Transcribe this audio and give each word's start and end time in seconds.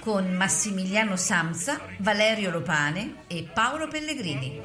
con 0.00 0.32
Massimiliano 0.34 1.14
Samsa, 1.16 1.78
Valerio 1.98 2.50
Lopane 2.50 3.24
e 3.26 3.46
Paolo 3.52 3.86
Pellegrini. 3.86 4.60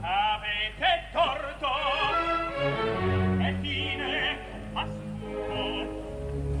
Avete 0.00 1.08
torto 1.12 1.68
e 3.38 3.56
fine 3.60 4.38
assurdo. 4.72 6.10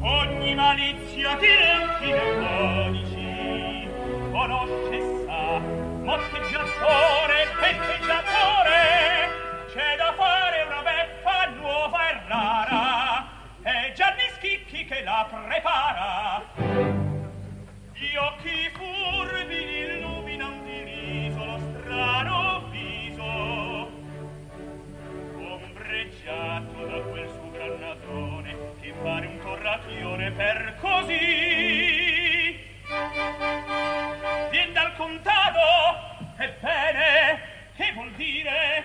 Ogni 0.02 0.54
malizia 0.54 1.36
direnti 1.36 2.12
nei 2.12 2.32
codici. 2.38 3.88
Conosce 4.30 5.24
sa 5.26 5.81
motteggiatore 6.02 7.46
festeggiatore 7.58 9.30
c'è 9.72 9.96
da 9.96 10.12
fare 10.14 10.62
una 10.62 10.82
beffa 10.82 11.46
nuova 11.56 12.08
e 12.10 12.20
rara. 12.26 13.26
È 13.62 13.92
Gianni 13.94 14.28
Schicchi 14.34 14.84
che 14.84 15.02
la 15.02 15.26
prepara. 15.30 16.42
Gli 17.94 18.16
occhi 18.16 18.70
furbi 18.74 19.78
illuminan 19.78 20.64
di 20.64 20.82
riso 20.82 21.44
lo 21.44 21.58
strano 21.58 22.64
viso. 22.70 23.90
Ombreggiato 25.38 26.86
da 26.86 27.00
quel 27.00 27.28
suo 27.28 27.50
gran 27.52 27.78
che 28.80 28.92
pare 29.02 29.26
un 29.26 29.38
torrachione 29.38 30.30
per 30.32 30.76
così 30.80 32.11
vien 34.50 34.72
dal 34.72 34.94
contado 34.96 35.60
ebbene 36.38 37.40
che 37.76 37.92
vuol 37.94 38.10
dire? 38.12 38.84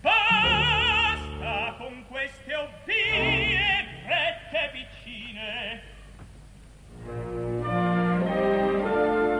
Basta 0.00 1.74
con 1.78 2.04
queste 2.08 2.54
ovvie 2.54 3.84
rette 4.06 4.70
vicine 4.72 5.82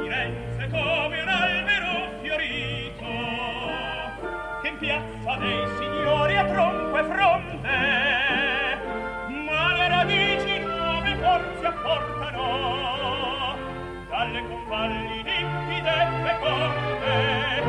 Firenze 0.00 0.69
come 0.69 1.22
un 1.22 1.28
albero 1.28 2.20
fiorito 2.22 3.05
che 4.62 4.69
in 4.69 4.78
piazza 4.78 5.36
dei 5.36 5.66
signori 5.78 6.36
a 6.36 6.44
tronco 6.44 6.98
e 6.98 7.05
fronte 7.05 7.77
ma 9.47 9.75
le 9.75 9.88
radici 9.88 10.58
nuove 10.60 11.16
forze 11.16 11.66
apportano 11.66 12.22
valle 14.33 14.47
con 14.47 14.64
valli 14.66 15.22
limpide 15.22 15.91
e 16.25 16.38
corte 16.41 17.62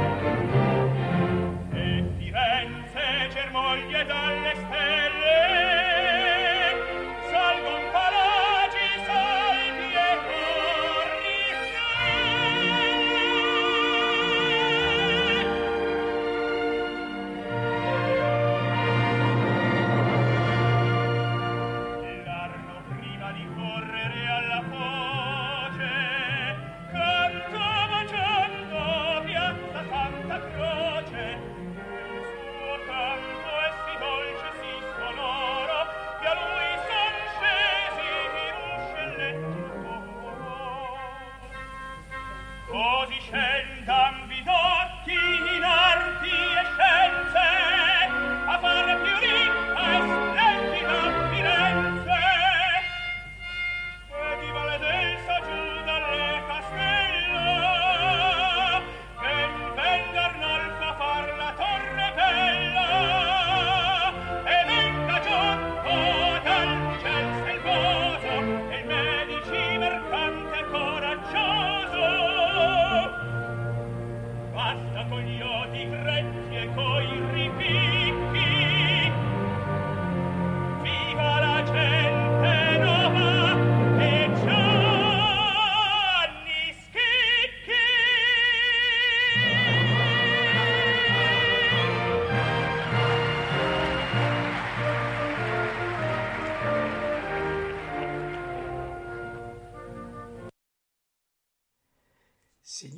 e 1.73 2.03
Firenze 2.17 3.27
germoglie 3.33 4.05
dalle 4.05 4.55
stelle 4.55 5.22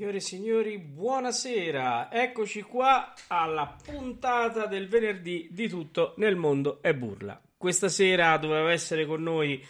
Signore 0.05 0.21
e 0.21 0.21
signori, 0.21 0.77
buonasera. 0.77 2.11
Eccoci 2.11 2.61
qua 2.61 3.11
alla 3.25 3.75
puntata 3.83 4.67
del 4.67 4.87
venerdì 4.87 5.47
di 5.49 5.67
tutto 5.67 6.13
nel 6.17 6.35
mondo 6.35 6.77
è 6.83 6.93
burla. 6.93 7.41
Questa 7.57 7.89
sera 7.89 8.37
doveva 8.37 8.71
essere 8.71 9.07
con 9.07 9.23
noi 9.23 9.65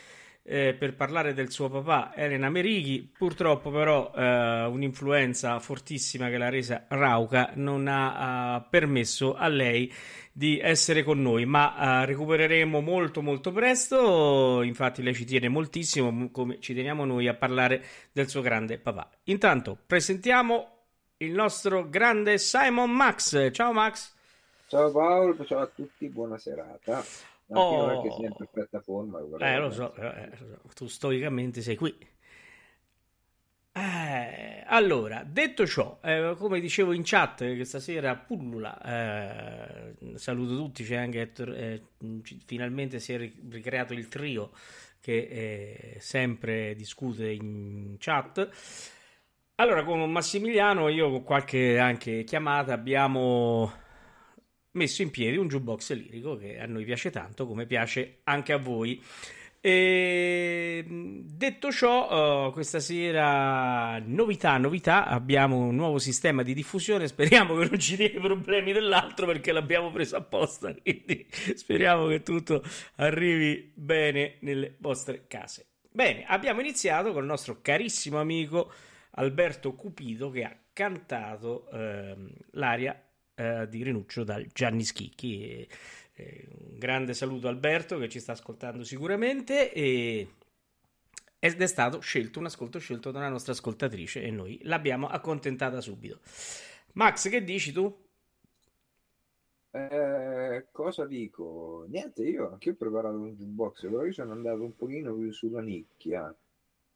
eh, 0.47 0.75
per 0.77 0.95
parlare 0.95 1.33
del 1.33 1.49
suo 1.49 1.69
papà 1.69 2.13
Elena 2.15 2.49
Merighi. 2.49 3.11
Purtroppo, 3.17 3.71
però, 3.71 4.11
eh, 4.15 4.65
un'influenza 4.65 5.59
fortissima 5.59 6.29
che 6.29 6.37
l'ha 6.37 6.49
resa 6.49 6.85
rauca 6.89 7.51
non 7.55 7.87
ha 7.87 8.57
eh, 8.57 8.67
permesso 8.69 9.35
a 9.35 9.47
lei 9.47 9.91
di 10.31 10.59
essere 10.59 11.03
con 11.03 11.21
noi, 11.21 11.45
ma 11.45 12.03
eh, 12.03 12.05
recupereremo 12.05 12.79
molto 12.79 13.21
molto 13.21 13.51
presto. 13.51 14.61
Infatti, 14.61 15.01
lei 15.01 15.15
ci 15.15 15.25
tiene 15.25 15.49
moltissimo, 15.49 16.29
come 16.31 16.59
ci 16.59 16.75
teniamo 16.75 17.05
noi 17.05 17.27
a 17.27 17.33
parlare 17.33 17.83
del 18.11 18.29
suo 18.29 18.41
grande 18.41 18.77
papà. 18.77 19.09
Intanto, 19.23 19.77
presentiamo 19.85 20.69
il 21.17 21.31
nostro 21.31 21.89
grande 21.89 22.37
Simon 22.37 22.91
Max. 22.91 23.51
Ciao 23.51 23.71
Max. 23.71 24.13
Ciao 24.67 24.91
Paolo, 24.91 25.45
ciao 25.45 25.59
a 25.61 25.69
tutti, 25.73 26.07
buona 26.09 26.37
serata. 26.37 27.03
No, 27.47 27.59
Oh. 27.61 28.01
che 28.01 28.11
sia 28.11 28.27
in 28.27 28.33
perfetta 28.35 28.81
forma. 28.81 29.19
Eh, 29.39 29.57
lo 29.59 29.69
so, 29.69 29.93
eh, 29.95 30.29
lo 30.29 30.35
so, 30.35 30.61
tu 30.73 30.87
stoicamente 30.87 31.61
sei 31.61 31.75
qui. 31.75 31.95
Eh, 33.77 34.63
allora, 34.67 35.23
detto 35.25 35.67
ciò, 35.67 35.99
eh, 36.01 36.33
come 36.37 36.61
dicevo 36.61 36.93
in 36.93 37.01
chat, 37.03 37.39
che 37.39 37.65
stasera 37.65 38.15
pullula, 38.15 38.81
eh, 38.81 40.17
saluto 40.17 40.55
tutti, 40.55 40.83
c'è 40.85 40.95
anche 40.95 41.31
eh, 41.35 41.81
ci- 42.23 42.41
finalmente 42.45 42.99
si 42.99 43.13
è 43.13 43.17
ri- 43.17 43.35
ricreato 43.49 43.93
il 43.93 44.07
trio 44.07 44.51
che 45.01 45.17
eh, 45.95 45.97
sempre 45.99 46.73
discute 46.75 47.29
in 47.29 47.95
chat. 47.99 48.49
Allora, 49.55 49.83
con 49.85 50.09
Massimiliano, 50.11 50.89
io 50.89 51.09
con 51.09 51.23
qualche 51.23 51.79
anche 51.79 52.23
chiamata 52.25 52.73
abbiamo 52.73 53.71
messo 54.75 55.01
in 55.01 55.11
piedi 55.11 55.37
un 55.37 55.47
jukebox 55.47 55.93
lirico 55.93 56.37
che 56.37 56.59
a 56.59 56.65
noi 56.65 56.85
piace 56.85 57.09
tanto, 57.09 57.47
come 57.47 57.65
piace 57.65 58.19
anche 58.23 58.53
a 58.53 58.57
voi. 58.57 59.01
E, 59.59 60.85
detto 60.87 61.71
ciò, 61.71 62.47
uh, 62.47 62.51
questa 62.51 62.79
sera 62.79 63.97
novità, 64.05 64.57
novità, 64.57 65.07
abbiamo 65.07 65.57
un 65.57 65.75
nuovo 65.75 65.97
sistema 65.97 66.43
di 66.43 66.53
diffusione, 66.53 67.07
speriamo 67.07 67.55
che 67.57 67.67
non 67.69 67.79
ci 67.79 67.95
dia 67.95 68.11
problemi 68.19 68.73
dell'altro 68.73 69.25
perché 69.25 69.51
l'abbiamo 69.51 69.91
preso 69.91 70.17
apposta, 70.17 70.71
quindi 70.83 71.25
speriamo 71.55 72.05
che 72.05 72.21
tutto 72.21 72.61
arrivi 72.97 73.71
bene 73.73 74.35
nelle 74.41 74.75
vostre 74.77 75.23
case. 75.27 75.65
Bene, 75.89 76.25
abbiamo 76.27 76.59
iniziato 76.59 77.11
con 77.11 77.23
il 77.23 77.27
nostro 77.29 77.59
carissimo 77.61 78.19
amico 78.19 78.71
Alberto 79.11 79.73
Cupido 79.73 80.29
che 80.29 80.43
ha 80.43 80.55
cantato 80.73 81.69
eh, 81.71 82.15
l'aria 82.51 83.04
eh, 83.35 83.67
di 83.69 83.83
Renuccio 83.83 84.23
dal 84.23 84.45
Gianni 84.51 84.83
Schicchi. 84.83 85.41
E, 85.43 85.67
eh, 86.13 86.47
un 86.69 86.77
grande 86.77 87.13
saluto 87.13 87.47
Alberto 87.47 87.97
che 87.97 88.09
ci 88.09 88.19
sta 88.19 88.31
ascoltando 88.31 88.83
sicuramente 88.83 89.71
e 89.73 90.27
ed 91.37 91.61
è 91.61 91.67
stato 91.67 91.99
scelto 91.99 92.39
un 92.39 92.45
ascolto 92.45 92.79
scelto 92.79 93.11
da 93.11 93.19
una 93.19 93.29
nostra 93.29 93.51
ascoltatrice 93.51 94.23
e 94.23 94.31
noi 94.31 94.59
l'abbiamo 94.63 95.07
accontentata 95.07 95.79
subito. 95.79 96.19
Max, 96.93 97.29
che 97.29 97.43
dici 97.43 97.71
tu? 97.71 98.03
Eh, 99.69 100.65
cosa 100.71 101.05
dico? 101.05 101.85
Niente, 101.87 102.23
io 102.23 102.49
anche 102.49 102.71
ho 102.71 102.75
preparato 102.75 103.17
un 103.17 103.35
jukebox, 103.35 103.81
però 103.81 104.05
io 104.05 104.13
sono 104.13 104.31
andato 104.31 104.63
un 104.63 104.75
pochino 104.75 105.13
più 105.13 105.31
sulla 105.31 105.61
nicchia. 105.61 106.33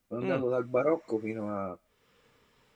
Sono 0.07 0.21
andato 0.21 0.47
mm. 0.47 0.49
dal 0.49 0.65
barocco 0.65 1.19
fino 1.19 1.49
a, 1.51 1.77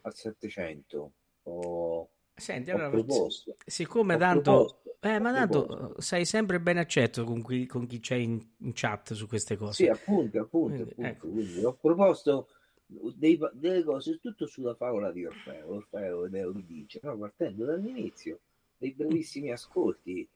al 0.01 0.13
700. 0.13 1.11
Ho, 1.43 2.09
Senti, 2.35 2.71
allora, 2.71 2.89
proposto. 2.89 3.55
siccome 3.65 4.17
tanto, 4.17 4.81
eh, 4.99 5.19
ma 5.19 5.31
tanto 5.31 5.95
sei 5.99 6.25
sempre 6.25 6.59
ben 6.59 6.77
accetto 6.77 7.23
con 7.23 7.43
chi, 7.43 7.65
con 7.65 7.85
chi 7.85 7.99
c'è 7.99 8.15
in, 8.15 8.43
in, 8.59 8.71
chat 8.73 9.13
su 9.13 9.27
queste 9.27 9.55
cose. 9.55 9.83
Sì, 9.83 9.87
appunto, 9.87 10.39
appunto. 10.39 10.75
Quindi, 10.75 10.91
appunto. 10.91 11.07
Ecco. 11.07 11.27
Quindi 11.27 11.63
ho 11.63 11.73
proposto 11.73 12.47
dei, 12.85 13.39
delle 13.53 13.83
cose 13.83 14.19
tutto 14.19 14.47
sulla 14.47 14.75
favola 14.75 15.11
di 15.11 15.25
Orfeo, 15.25 15.75
Orfeo 15.75 16.25
ed 16.25 16.35
Euridice, 16.35 16.99
no? 17.03 17.17
partendo 17.17 17.65
dall'inizio, 17.65 18.39
dei 18.77 18.93
brevissimi 18.93 19.51
ascolti. 19.51 20.27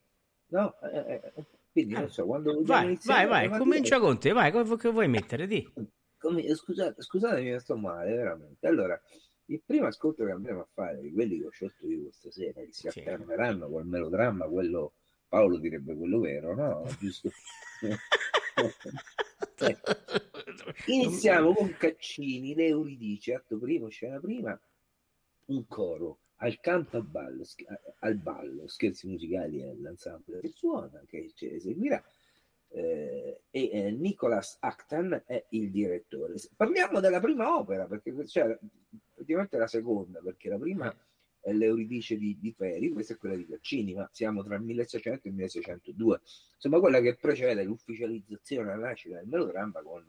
No? 0.48 0.74
Eh, 0.80 0.98
eh, 0.98 1.32
eh 1.34 1.44
quindi 1.70 1.94
non 1.94 2.10
so, 2.10 2.26
quando 2.26 2.60
vai, 2.64 2.98
vai, 3.04 3.26
vai, 3.26 3.48
comincia 3.50 4.00
con 4.00 4.18
te, 4.18 4.32
vai, 4.32 4.50
che 4.50 4.90
vuoi 4.90 5.06
mettere? 5.06 5.46
Di. 5.46 5.70
Come, 6.18 6.52
scusate, 6.52 7.00
scusatemi, 7.00 7.60
sto 7.60 7.76
male, 7.76 8.16
veramente. 8.16 8.66
Allora, 8.66 9.00
il 9.50 9.62
primo 9.64 9.86
ascolto 9.86 10.24
che 10.24 10.30
andremo 10.30 10.60
a 10.60 10.68
fare 10.72 11.00
di 11.00 11.12
quelli 11.12 11.38
che 11.38 11.46
ho 11.46 11.50
scelto 11.50 11.86
io 11.86 12.02
questa 12.02 12.30
sera, 12.30 12.60
che 12.60 12.72
si 12.72 12.88
sì. 12.90 12.98
alterneranno 12.98 13.68
col 13.68 13.86
melodramma, 13.86 14.46
quello 14.46 14.94
Paolo 15.28 15.58
direbbe 15.58 15.94
quello 15.94 16.20
vero, 16.20 16.54
no? 16.54 16.86
Giusto? 16.98 17.30
Iniziamo 20.86 21.54
con 21.54 21.74
Caccini, 21.76 22.54
l'Euridice, 22.54 23.34
atto 23.34 23.58
primo, 23.58 23.88
scena 23.88 24.18
prima, 24.18 24.58
un 25.46 25.66
coro 25.66 26.20
al 26.36 26.60
canto 26.60 26.98
a 26.98 27.00
ballo, 27.00 27.44
al 28.00 28.16
ballo, 28.16 28.68
scherzi 28.68 29.08
musicali 29.08 29.62
e 29.62 29.74
l'ensemble 29.74 30.40
che 30.40 30.52
suona, 30.54 31.02
che 31.06 31.32
ci 31.34 31.52
eseguirà. 31.52 32.02
Eh, 32.70 33.40
e 33.50 33.70
eh, 33.72 33.90
Nicolas 33.90 34.58
Actan 34.60 35.22
è 35.26 35.44
il 35.50 35.70
direttore. 35.70 36.34
Parliamo 36.54 37.00
della 37.00 37.20
prima 37.20 37.56
opera, 37.56 37.86
perché 37.86 38.26
cioè, 38.26 38.58
effettivamente 39.14 39.56
la 39.56 39.66
seconda, 39.66 40.20
perché 40.20 40.48
la 40.48 40.58
prima 40.58 40.94
è 41.40 41.52
l'Euridice 41.52 42.16
di, 42.16 42.36
di 42.38 42.52
Peri, 42.52 42.90
questa 42.90 43.14
è 43.14 43.16
quella 43.16 43.36
di 43.36 43.46
Caccini, 43.46 43.94
ma 43.94 44.08
siamo 44.12 44.44
tra 44.44 44.56
il 44.56 44.62
1600 44.62 45.26
e 45.26 45.30
il 45.30 45.34
1602. 45.34 46.20
Insomma, 46.54 46.80
quella 46.80 47.00
che 47.00 47.16
precede 47.16 47.62
l'ufficializzazione 47.62 48.72
alla 48.72 48.88
nascita 48.88 49.16
del 49.16 49.26
melodramma 49.26 49.80
con 49.82 50.04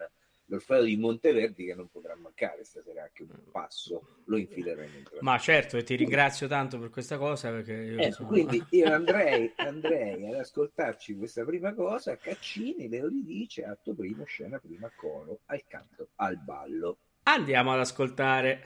l'Orfeo 0.50 0.84
di 0.84 0.98
Monteverdi 0.98 1.66
che 1.66 1.76
non 1.76 1.88
potrà 1.90 2.16
mancare 2.16 2.64
stasera 2.64 3.04
anche 3.04 3.24
un 3.24 3.30
passo 3.52 4.18
lo 4.26 4.38
infileremo 4.38 5.04
ma 5.22 5.38
certo 5.38 5.78
e 5.78 5.84
ti 5.84 5.96
ringrazio 5.96 6.48
tanto 6.48 6.80
per 6.80 6.90
questa 6.90 7.18
cosa 7.18 7.52
perché 7.52 7.74
io 7.74 8.00
eh, 8.00 8.12
sono... 8.12 8.28
quindi 8.28 8.64
io 8.72 8.92
andrei, 8.92 9.52
andrei, 9.56 10.28
ad 10.28 10.40
ascoltarci 10.40 11.16
questa 11.16 11.46
prima 11.46 11.74
cosa 11.74 12.18
Caccini 12.18 12.90
Leonidice 12.90 13.64
atto 13.64 13.94
primo 13.94 14.26
scena 14.26 14.60
prima 14.60 14.92
coro 14.96 15.40
al 15.46 15.64
canto 15.68 16.10
al 16.16 16.38
ballo. 16.38 16.98
Andiamo 17.24 17.74
ad 17.74 17.80
ascoltare 17.80 18.64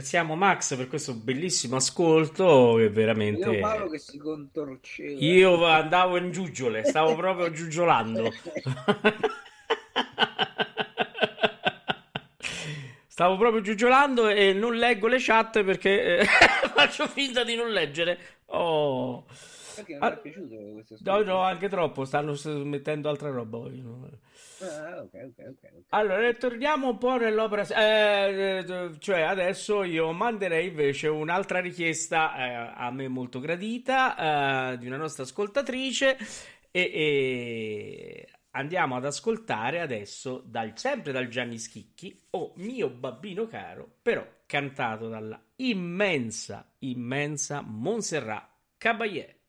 ringraziamo 0.00 0.34
Max 0.34 0.76
per 0.76 0.88
questo 0.88 1.14
bellissimo 1.14 1.76
ascolto 1.76 2.76
che 2.76 2.88
veramente... 2.88 3.50
Io 3.50 3.60
Paolo 3.60 3.88
che 3.90 3.98
si 3.98 4.16
contorceva. 4.16 5.20
Io 5.20 5.64
andavo 5.66 6.16
in 6.16 6.30
giuggiole, 6.30 6.84
stavo 6.84 7.14
proprio 7.14 7.50
giuggiolando. 7.50 8.32
Stavo 13.06 13.36
proprio 13.36 13.60
giugiolando 13.60 14.30
e 14.30 14.54
non 14.54 14.76
leggo 14.76 15.06
le 15.06 15.18
chat 15.20 15.62
perché 15.62 16.20
eh, 16.20 16.24
faccio 16.74 17.06
finta 17.06 17.44
di 17.44 17.54
non 17.54 17.70
leggere. 17.70 18.18
Oh. 18.46 19.26
Perché 19.74 19.92
non 19.98 20.02
ah, 20.04 20.14
è 20.14 20.18
piaciuto 20.18 20.56
questo 20.72 20.96
No, 21.00 21.22
no, 21.22 21.40
anche 21.40 21.68
troppo. 21.68 22.06
Stanno 22.06 22.34
mettendo 22.64 23.10
altra 23.10 23.28
roba. 23.28 23.58
Ah, 23.58 25.02
okay, 25.02 25.26
okay, 25.26 25.48
okay, 25.48 25.69
allora, 25.90 26.32
torniamo 26.34 26.90
un 26.90 26.98
po' 26.98 27.16
nell'opera. 27.16 27.66
Eh, 27.66 28.64
eh, 28.66 28.90
cioè, 28.98 29.22
adesso 29.22 29.82
io 29.82 30.12
manderei 30.12 30.68
invece 30.68 31.08
un'altra 31.08 31.60
richiesta 31.60 32.36
eh, 32.36 32.72
a 32.76 32.90
me 32.90 33.08
molto 33.08 33.40
gradita 33.40 34.72
eh, 34.72 34.78
di 34.78 34.86
una 34.86 34.96
nostra 34.96 35.24
ascoltatrice. 35.24 36.16
E, 36.70 36.80
e 36.80 38.28
andiamo 38.52 38.96
ad 38.96 39.04
ascoltare 39.04 39.80
adesso 39.80 40.42
dal, 40.46 40.72
sempre 40.76 41.10
dal 41.12 41.28
Gianni 41.28 41.58
Schicchi 41.58 42.26
o 42.30 42.38
oh, 42.38 42.52
Mio 42.56 42.88
Babbino 42.90 43.46
Caro, 43.46 43.88
però 44.00 44.24
cantato 44.46 45.08
dalla 45.08 45.40
immensa, 45.56 46.72
immensa 46.78 47.62
Montserrat 47.62 48.48
Caballé. 48.78 49.39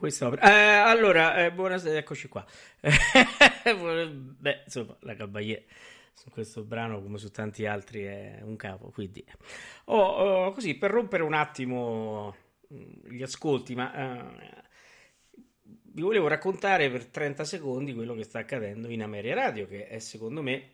Questa. 0.00 0.30
Eh, 0.30 0.48
allora, 0.48 1.44
eh, 1.44 1.52
buonasera, 1.52 1.98
eccoci 1.98 2.26
qua. 2.26 2.42
Beh, 2.80 4.62
insomma, 4.64 4.96
la 5.00 5.14
Caballé 5.14 5.66
su 6.14 6.30
questo 6.30 6.64
brano, 6.64 7.02
come 7.02 7.18
su 7.18 7.30
tanti 7.30 7.66
altri, 7.66 8.04
è 8.04 8.38
un 8.40 8.56
capo. 8.56 8.88
Quindi, 8.88 9.22
oh, 9.84 9.98
oh, 9.98 10.52
così 10.52 10.76
per 10.76 10.90
rompere 10.90 11.22
un 11.22 11.34
attimo 11.34 12.34
mm, 12.72 13.10
gli 13.10 13.22
ascolti, 13.22 13.74
ma 13.74 13.92
eh, 13.92 14.64
vi 15.92 16.00
volevo 16.00 16.28
raccontare 16.28 16.88
per 16.88 17.04
30 17.04 17.44
secondi 17.44 17.92
quello 17.92 18.14
che 18.14 18.24
sta 18.24 18.38
accadendo 18.38 18.88
in 18.88 19.02
Ameria 19.02 19.34
Radio, 19.34 19.66
che 19.66 19.86
è 19.86 19.98
secondo 19.98 20.40
me 20.40 20.70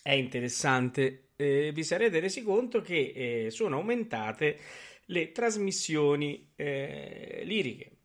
è 0.00 0.12
interessante. 0.12 1.30
Eh, 1.34 1.72
vi 1.72 1.82
sarete 1.82 2.20
resi 2.20 2.44
conto 2.44 2.82
che 2.82 3.46
eh, 3.46 3.50
sono 3.50 3.78
aumentate 3.78 4.60
le 5.06 5.32
trasmissioni 5.32 6.52
eh, 6.54 7.42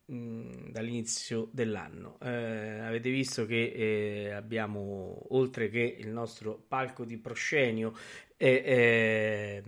dall'inizio 0.06 1.50
dell'anno. 1.52 2.18
Eh, 2.22 2.30
avete 2.30 3.10
visto 3.10 3.46
che 3.46 3.72
eh, 3.72 4.32
abbiamo, 4.32 5.28
oltre 5.30 5.70
che 5.70 5.96
il 5.98 6.10
nostro 6.10 6.62
palco 6.68 7.06
di 7.06 7.18
proscenio, 7.18 7.96
eh, 8.36 9.64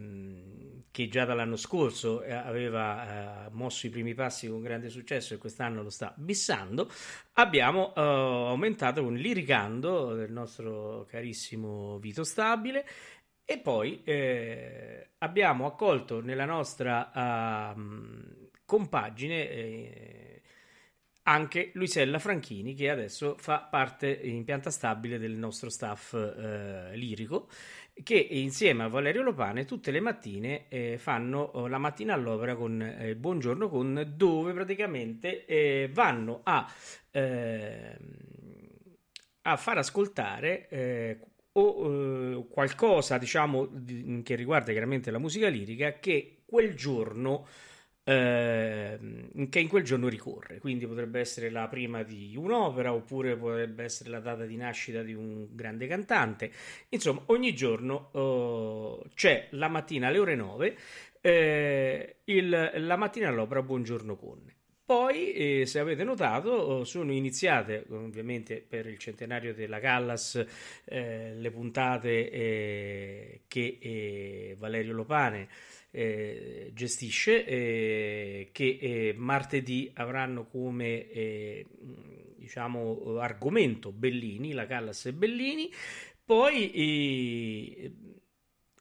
che 0.92 1.08
già 1.08 1.26
dall'anno 1.26 1.56
scorso 1.56 2.22
eh, 2.24 2.34
aveva 2.34 3.46
eh, 3.46 3.50
mosso 3.52 3.88
i 3.88 3.90
primi 3.90 4.14
passi 4.14 4.48
con 4.48 4.62
grande 4.62 4.90
successo 4.90 5.34
e 5.34 5.38
quest'anno 5.38 5.82
lo 5.84 5.90
sta 5.90 6.14
bissando, 6.18 6.90
abbiamo 7.34 7.94
eh, 7.96 8.02
aumentato 8.02 9.04
con 9.04 9.16
l'iricando 9.16 10.16
del 10.16 10.32
nostro 10.32 11.06
carissimo 11.10 11.98
Vito 12.00 12.24
Stabile. 12.24 12.86
E 13.48 13.60
poi 13.60 14.02
abbiamo 15.20 15.68
accolto 15.68 16.20
nella 16.20 16.46
nostra 16.46 17.76
uh, 17.76 17.80
compagine 18.66 19.50
eh, 19.50 20.25
anche 21.28 21.72
Luisella 21.74 22.20
Franchini 22.20 22.74
che 22.76 22.90
adesso 22.90 23.36
fa 23.38 23.60
parte 23.60 24.10
in 24.10 24.44
pianta 24.44 24.70
stabile 24.70 25.18
del 25.18 25.32
nostro 25.32 25.70
staff 25.70 26.14
eh, 26.14 26.96
lirico 26.96 27.48
che 28.04 28.16
insieme 28.16 28.84
a 28.84 28.88
Valerio 28.90 29.24
Lopane 29.24 29.66
tutte 29.66 29.90
le 29.90 30.02
mattine 30.02 30.68
eh, 30.68 30.98
fanno 31.00 31.40
oh, 31.40 31.68
la 31.68 31.80
mattina 31.80 32.14
all'opera 32.14 32.56
con 32.56 32.80
eh, 32.82 33.16
Buongiorno 33.16 33.70
con 33.70 34.14
dove 34.16 34.54
praticamente 34.54 35.46
eh, 35.46 35.90
vanno 35.92 36.42
a, 36.44 36.72
ehm, 37.12 37.98
a 39.44 39.58
far 39.58 39.78
ascoltare 39.80 40.68
eh, 40.70 41.20
o 41.54 42.48
qualcosa 42.48 43.18
diciamo 43.18 43.66
di, 43.66 44.22
che 44.24 44.36
riguarda 44.36 44.72
chiaramente 44.72 45.10
la 45.10 45.20
musica 45.20 45.48
lirica 45.48 46.00
che 46.00 46.42
quel 46.46 46.76
giorno 46.76 47.48
eh, 47.48 47.75
che 48.08 49.60
in 49.60 49.68
quel 49.68 49.84
giorno 49.84 50.08
ricorre, 50.08 50.60
quindi 50.60 50.86
potrebbe 50.86 51.20
essere 51.20 51.50
la 51.50 51.68
prima 51.68 52.04
di 52.04 52.36
un'opera 52.38 52.94
oppure 52.94 53.36
potrebbe 53.36 53.84
essere 53.84 54.12
la 54.12 54.20
data 54.20 54.46
di 54.46 54.56
nascita 54.56 55.02
di 55.02 55.14
un 55.14 55.48
grande 55.56 55.88
cantante. 55.88 56.52
Insomma, 56.90 57.24
ogni 57.28 57.56
giorno 57.56 58.12
eh, 58.14 59.10
c'è 59.16 59.48
la 59.52 59.70
mattina 59.70 60.08
alle 60.08 60.20
ore 60.20 60.36
9 60.36 60.78
eh, 61.26 62.18
il, 62.26 62.72
la 62.76 62.96
mattina 62.98 63.30
all'opera 63.30 63.64
Buongiorno 63.64 64.16
con. 64.16 64.54
Poi, 64.86 65.32
eh, 65.34 65.66
se 65.66 65.80
avete 65.80 66.04
notato, 66.04 66.84
sono 66.84 67.12
iniziate, 67.12 67.86
ovviamente 67.90 68.62
per 68.62 68.86
il 68.86 69.00
centenario 69.00 69.56
della 69.56 69.80
Callas, 69.80 70.46
eh, 70.84 71.34
le 71.34 71.50
puntate 71.50 72.30
eh, 72.30 73.42
che 73.48 73.80
eh, 73.82 74.56
Valerio 74.60 74.94
Lopane 74.94 75.48
eh, 75.96 76.72
gestisce, 76.74 77.46
eh, 77.46 78.50
che 78.52 79.14
martedì 79.18 79.90
avranno 79.94 80.46
come 80.46 81.66
diciamo, 82.36 83.18
argomento 83.20 83.92
Bellini, 83.92 84.52
la 84.52 84.66
Callas 84.66 85.06
e 85.06 85.14
Bellini. 85.14 85.72
Poi 86.26 86.72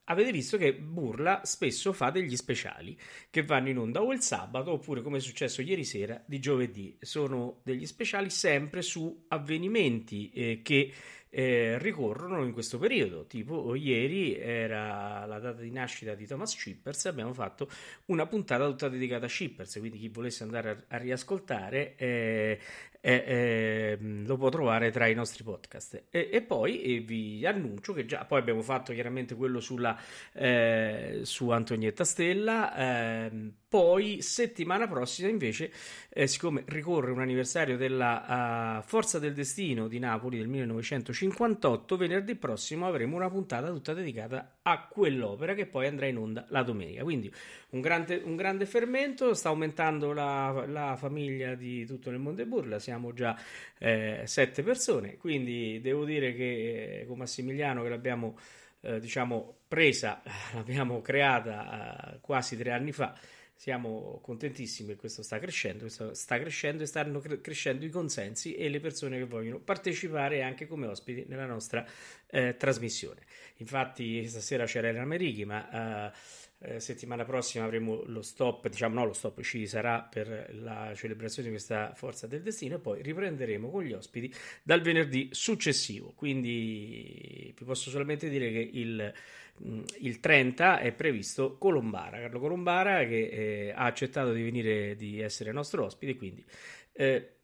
avete 0.04 0.32
visto 0.32 0.56
che 0.56 0.74
Burla 0.74 1.42
spesso 1.44 1.92
fa 1.92 2.10
degli 2.10 2.36
speciali 2.36 2.98
che 3.30 3.42
vanno 3.42 3.68
in 3.68 3.78
onda 3.78 4.02
o 4.02 4.12
il 4.12 4.20
sabato 4.20 4.72
oppure 4.72 5.02
come 5.02 5.18
è 5.18 5.20
successo 5.20 5.62
ieri 5.62 5.84
sera 5.84 6.22
di 6.26 6.40
giovedì. 6.40 6.96
Sono 7.00 7.60
degli 7.62 7.86
speciali 7.86 8.30
sempre 8.30 8.82
su 8.82 9.24
avvenimenti 9.28 10.30
eh, 10.30 10.60
che 10.62 10.92
eh, 11.36 11.78
ricorrono 11.78 12.44
in 12.44 12.52
questo 12.52 12.78
periodo. 12.78 13.26
Tipo, 13.26 13.74
ieri 13.74 14.38
era 14.38 15.26
la 15.26 15.40
data 15.40 15.60
di 15.60 15.72
nascita 15.72 16.14
di 16.14 16.26
Thomas 16.26 16.56
Shippers. 16.56 17.06
Abbiamo 17.06 17.32
fatto 17.32 17.68
una 18.06 18.24
puntata 18.26 18.66
tutta 18.66 18.88
dedicata 18.88 19.26
a 19.26 19.28
Shippers. 19.28 19.78
Quindi, 19.80 19.98
chi 19.98 20.08
volesse 20.08 20.44
andare 20.44 20.70
a, 20.70 20.94
a 20.94 20.98
riascoltare 20.98 21.96
eh, 21.96 22.60
eh, 23.00 23.98
lo 24.00 24.36
può 24.36 24.48
trovare 24.48 24.92
tra 24.92 25.08
i 25.08 25.14
nostri 25.14 25.42
podcast. 25.42 26.04
E, 26.08 26.28
e 26.32 26.40
poi 26.40 27.00
vi 27.00 27.44
annuncio 27.44 27.92
che 27.92 28.06
già 28.06 28.24
poi 28.24 28.38
abbiamo 28.38 28.62
fatto 28.62 28.92
chiaramente 28.92 29.34
quello 29.34 29.58
sulla, 29.58 29.98
eh, 30.32 31.20
su 31.24 31.50
Antonietta 31.50 32.04
Stella. 32.04 33.30
Poi, 33.74 34.22
settimana 34.22 34.86
prossima, 34.86 35.26
invece, 35.26 35.72
eh, 36.10 36.28
siccome 36.28 36.62
ricorre 36.66 37.10
un 37.10 37.20
anniversario 37.20 37.76
della 37.76 38.78
uh, 38.78 38.86
Forza 38.86 39.18
del 39.18 39.34
Destino 39.34 39.88
di 39.88 39.98
Napoli 39.98 40.38
del 40.38 40.46
1958, 40.46 41.96
venerdì 41.96 42.36
prossimo 42.36 42.86
avremo 42.86 43.16
una 43.16 43.28
puntata 43.28 43.70
tutta 43.70 43.92
dedicata 43.92 44.58
a 44.62 44.86
quell'opera 44.86 45.54
che 45.54 45.66
poi 45.66 45.88
andrà 45.88 46.06
in 46.06 46.18
onda 46.18 46.46
la 46.50 46.62
domenica. 46.62 47.02
Quindi 47.02 47.28
un 47.70 47.80
grande, 47.80 48.22
un 48.24 48.36
grande 48.36 48.64
fermento, 48.64 49.34
sta 49.34 49.48
aumentando 49.48 50.12
la, 50.12 50.66
la, 50.68 50.94
famiglia 50.94 51.56
di 51.56 51.84
tutto 51.84 52.10
nel 52.10 52.20
mondo 52.20 52.42
e 52.42 52.46
burla, 52.46 52.78
siamo 52.78 53.12
già 53.12 53.36
eh, 53.78 54.22
sette 54.24 54.62
persone, 54.62 55.16
quindi 55.16 55.80
devo 55.80 56.04
dire 56.04 56.32
che 56.32 57.00
eh, 57.00 57.06
con 57.08 57.18
Massimiliano 57.18 57.82
che 57.82 57.88
l'abbiamo 57.88 58.38
eh, 58.82 59.00
diciamo 59.00 59.62
presa, 59.66 60.22
l'abbiamo 60.54 61.00
creata 61.00 62.16
quasi 62.20 62.56
tre 62.56 62.70
anni 62.70 62.92
fa 62.92 63.18
siamo 63.54 64.18
contentissimi 64.22 64.90
che 64.90 64.96
questo 64.96 65.22
sta 65.22 65.38
crescendo, 65.38 65.80
questo 65.80 66.12
sta 66.14 66.38
crescendo 66.38 66.82
e 66.82 66.86
stanno 66.86 67.20
cre- 67.20 67.40
crescendo 67.40 67.84
i 67.84 67.90
consensi 67.90 68.54
e 68.54 68.68
le 68.68 68.80
persone 68.80 69.18
che 69.18 69.24
vogliono 69.24 69.60
partecipare 69.60 70.42
anche 70.42 70.66
come 70.66 70.86
ospiti 70.86 71.24
nella 71.28 71.46
nostra 71.46 71.84
eh, 72.26 72.56
trasmissione. 72.56 73.22
Infatti 73.56 74.26
stasera 74.26 74.64
c'era 74.66 74.88
Elena 74.88 75.04
Merighi, 75.04 75.44
ma 75.44 76.10
eh, 76.10 76.12
eh, 76.66 76.80
settimana 76.80 77.24
prossima 77.24 77.64
avremo 77.64 78.02
lo 78.06 78.22
stop, 78.22 78.68
diciamo 78.68 78.94
no, 78.94 79.04
lo 79.04 79.12
stop 79.12 79.42
ci 79.42 79.66
sarà 79.66 80.00
per 80.00 80.50
la 80.54 80.92
celebrazione 80.94 81.48
di 81.48 81.54
questa 81.54 81.92
forza 81.94 82.26
del 82.26 82.42
destino 82.42 82.76
e 82.76 82.78
poi 82.78 83.02
riprenderemo 83.02 83.70
con 83.70 83.82
gli 83.82 83.92
ospiti 83.92 84.32
dal 84.62 84.80
venerdì 84.80 85.28
successivo. 85.30 86.12
Quindi 86.14 87.52
vi 87.56 87.64
posso 87.64 87.90
solamente 87.90 88.28
dire 88.28 88.50
che 88.50 88.70
il 88.72 89.12
il 89.58 90.20
30 90.20 90.80
è 90.80 90.92
previsto 90.92 91.56
Colombara, 91.58 92.18
Carlo 92.18 92.40
Colombara 92.40 93.06
che 93.06 93.28
eh, 93.28 93.72
ha 93.74 93.84
accettato 93.84 94.32
di 94.32 94.42
venire 94.42 94.96
di 94.96 95.20
essere 95.20 95.52
nostro 95.52 95.84
ospite, 95.84 96.16
quindi 96.16 96.44
eh, 96.92 97.36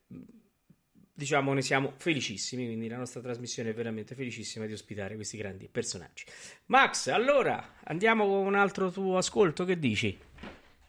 diciamo 1.12 1.52
ne 1.52 1.62
siamo 1.62 1.92
felicissimi, 1.96 2.66
quindi 2.66 2.88
la 2.88 2.96
nostra 2.96 3.20
trasmissione 3.20 3.70
è 3.70 3.74
veramente 3.74 4.14
felicissima 4.14 4.66
di 4.66 4.72
ospitare 4.72 5.14
questi 5.14 5.36
grandi 5.36 5.68
personaggi. 5.68 6.24
Max, 6.66 7.08
allora 7.08 7.74
andiamo 7.84 8.26
con 8.26 8.46
un 8.46 8.54
altro 8.54 8.90
tuo 8.90 9.16
ascolto, 9.16 9.64
che 9.64 9.78
dici? 9.78 10.18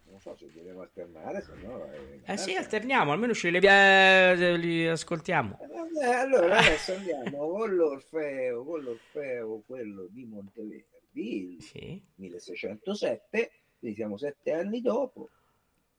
Non 0.10 0.19
so 0.19 0.36
se 0.38 0.49
dobbiamo 0.53 0.81
alternare, 0.81 1.41
se 1.41 1.51
no... 1.65 1.88
Eh 2.25 2.38
sì, 2.38 2.55
alterniamo, 2.55 3.12
almeno 3.12 3.34
ce 3.34 3.49
li, 3.49 3.60
eh, 3.62 4.57
li 4.57 4.88
ascoltiamo. 4.88 5.60
Eh, 6.01 6.05
allora 6.05 6.57
adesso 6.57 6.93
andiamo 6.93 7.49
con 7.49 7.75
l'Orfeo, 7.75 8.63
con 8.63 8.81
l'Orfeo, 8.81 9.62
quello 9.67 10.07
di 10.10 10.25
Montevideo 10.25 10.90
il 11.13 11.62
sì. 11.62 12.02
1607, 12.15 13.52
quindi 13.80 13.97
siamo 13.97 14.17
sette 14.17 14.52
anni 14.54 14.82
dopo. 14.82 15.30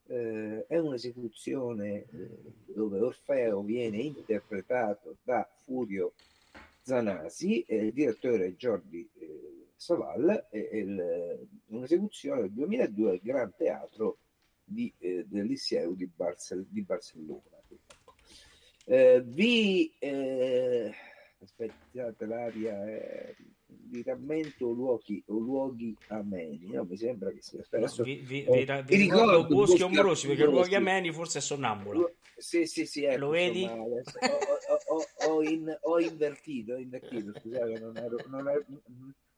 Eh, 0.05 0.65
è 0.67 0.77
un'esecuzione 0.77 2.05
eh, 2.11 2.29
dove 2.65 2.99
Orfeo 2.99 3.61
viene 3.61 3.99
interpretato 3.99 5.17
da 5.23 5.49
Furio 5.61 6.13
Zanasi 6.81 7.61
e 7.61 7.85
il 7.85 7.93
direttore 7.93 8.47
è 8.47 8.51
Jordi 8.55 9.09
eh, 9.13 9.67
Saval, 9.75 10.47
è, 10.49 10.57
il, 10.57 11.47
un'esecuzione 11.67 12.41
del 12.41 12.51
2002 12.51 13.09
al 13.11 13.19
Gran 13.21 13.53
Teatro 13.55 14.17
di, 14.63 14.93
eh, 14.97 15.25
del 15.27 15.45
Liceo 15.45 15.93
di, 15.93 16.05
Barcel- 16.07 16.67
di 16.67 16.81
Barcellona. 16.81 17.41
Eh, 18.85 19.21
vi 19.25 19.93
eh, 19.99 20.93
aspettate 21.39 22.25
l'aria 22.25 22.85
è 22.85 23.35
vi 23.81 24.03
rammento 24.03 24.71
luoghi, 24.71 25.23
luoghi 25.27 25.95
ameni. 26.07 26.71
No, 26.71 26.83
mi 26.83 26.97
sembra 26.97 27.31
che 27.31 27.41
sia 27.41 27.63
adesso, 27.71 28.01
no, 28.01 28.05
vi, 28.05 28.15
vi, 28.17 28.45
vi, 28.49 28.65
vi 28.85 28.95
ricordo 28.95 29.45
boschi 29.47 29.81
ombrosi 29.81 30.27
perché 30.27 30.45
luoghi 30.45 30.75
ameni 30.75 31.11
forse 31.11 31.39
è 31.39 31.41
sonnambulo. 31.41 32.15
Sì, 32.35 32.65
sì, 32.65 32.85
sì, 32.85 33.03
ecco, 33.03 33.19
lo 33.19 33.29
vedi? 33.29 33.61
Insomma, 33.61 33.93
ho, 34.67 34.95
ho, 34.95 35.31
ho, 35.31 35.43
in, 35.43 35.77
ho, 35.81 35.99
invertito, 35.99 36.73
ho 36.73 36.77
invertito, 36.77 37.31
scusate, 37.39 37.79
non 37.79 37.95
ero, 37.97 38.17
non 38.27 38.49
ero, 38.49 38.65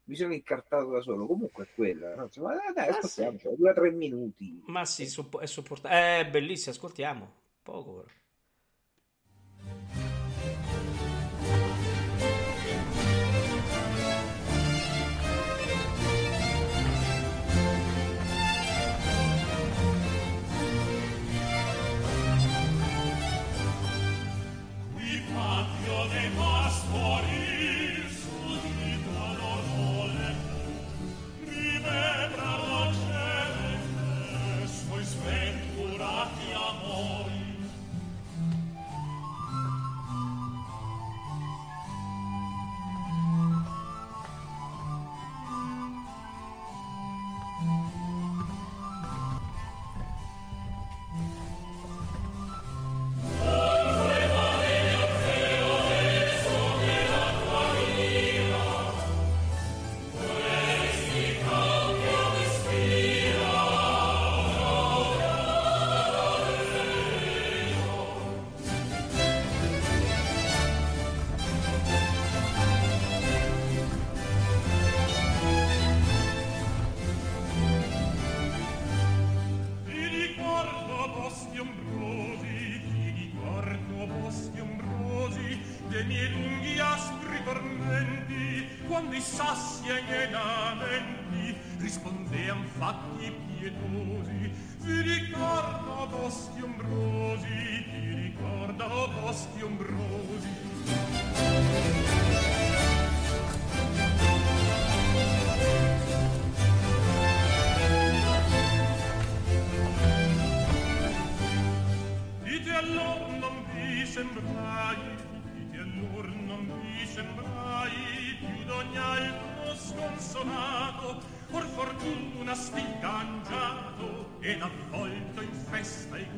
mi 0.06 0.16
sono 0.16 0.34
incartato 0.34 0.90
da 0.90 1.02
solo. 1.02 1.26
Comunque 1.26 1.66
è 1.66 1.68
quella, 1.76 2.16
no? 2.16 2.24
Insomma, 2.24 2.56
dai, 2.74 2.90
ah, 2.90 3.02
sì. 3.02 3.26
due 3.56 3.70
o 3.70 3.74
tre 3.74 3.92
minuti. 3.92 4.64
Ma 4.68 4.86
sì, 4.86 5.04
è 5.04 5.46
sopportabile. 5.46 6.20
È 6.20 6.30
bellissimo, 6.30 6.74
ascoltiamo. 6.74 7.32
Poco 7.62 7.94
però. 7.94 8.08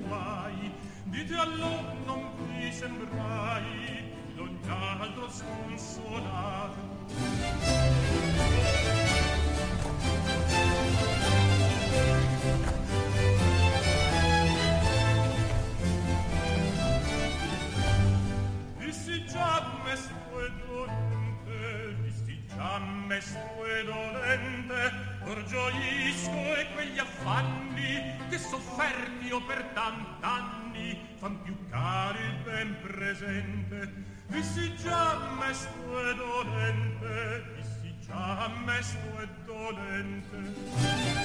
Guai 0.08 0.72
dite 1.06 1.36
allora 1.36 1.94
non 2.06 2.22
vi 2.58 2.72
sembrai 2.72 4.12
d'ogni 4.36 4.58
altro 4.70 5.30
sconsolato 5.30 6.96
per 29.48 29.64
tant'anni 29.74 31.16
fan 31.18 31.42
più 31.42 31.56
cari 31.70 32.20
il 32.20 32.36
ben 32.44 32.78
presente. 32.82 33.94
Dissi 34.28 34.76
già 34.76 35.18
mesto 35.40 36.10
e 36.10 36.16
dolente 36.16 37.46
dissi 37.56 37.96
già 38.06 38.52
mesto 38.66 39.20
e 39.22 39.28
dolente 39.46 41.17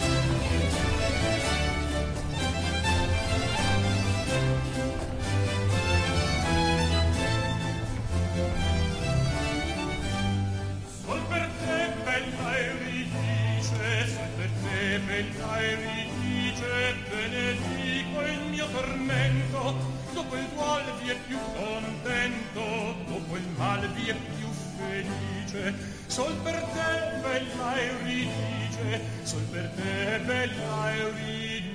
Sol 26.12 26.34
per 26.44 26.60
te, 26.74 26.88
bella 27.24 27.68
Euridice, 27.80 29.00
sol 29.24 29.44
per 29.50 29.62
te, 29.76 30.18
bella 30.26 30.80
Euridice. 30.98 31.72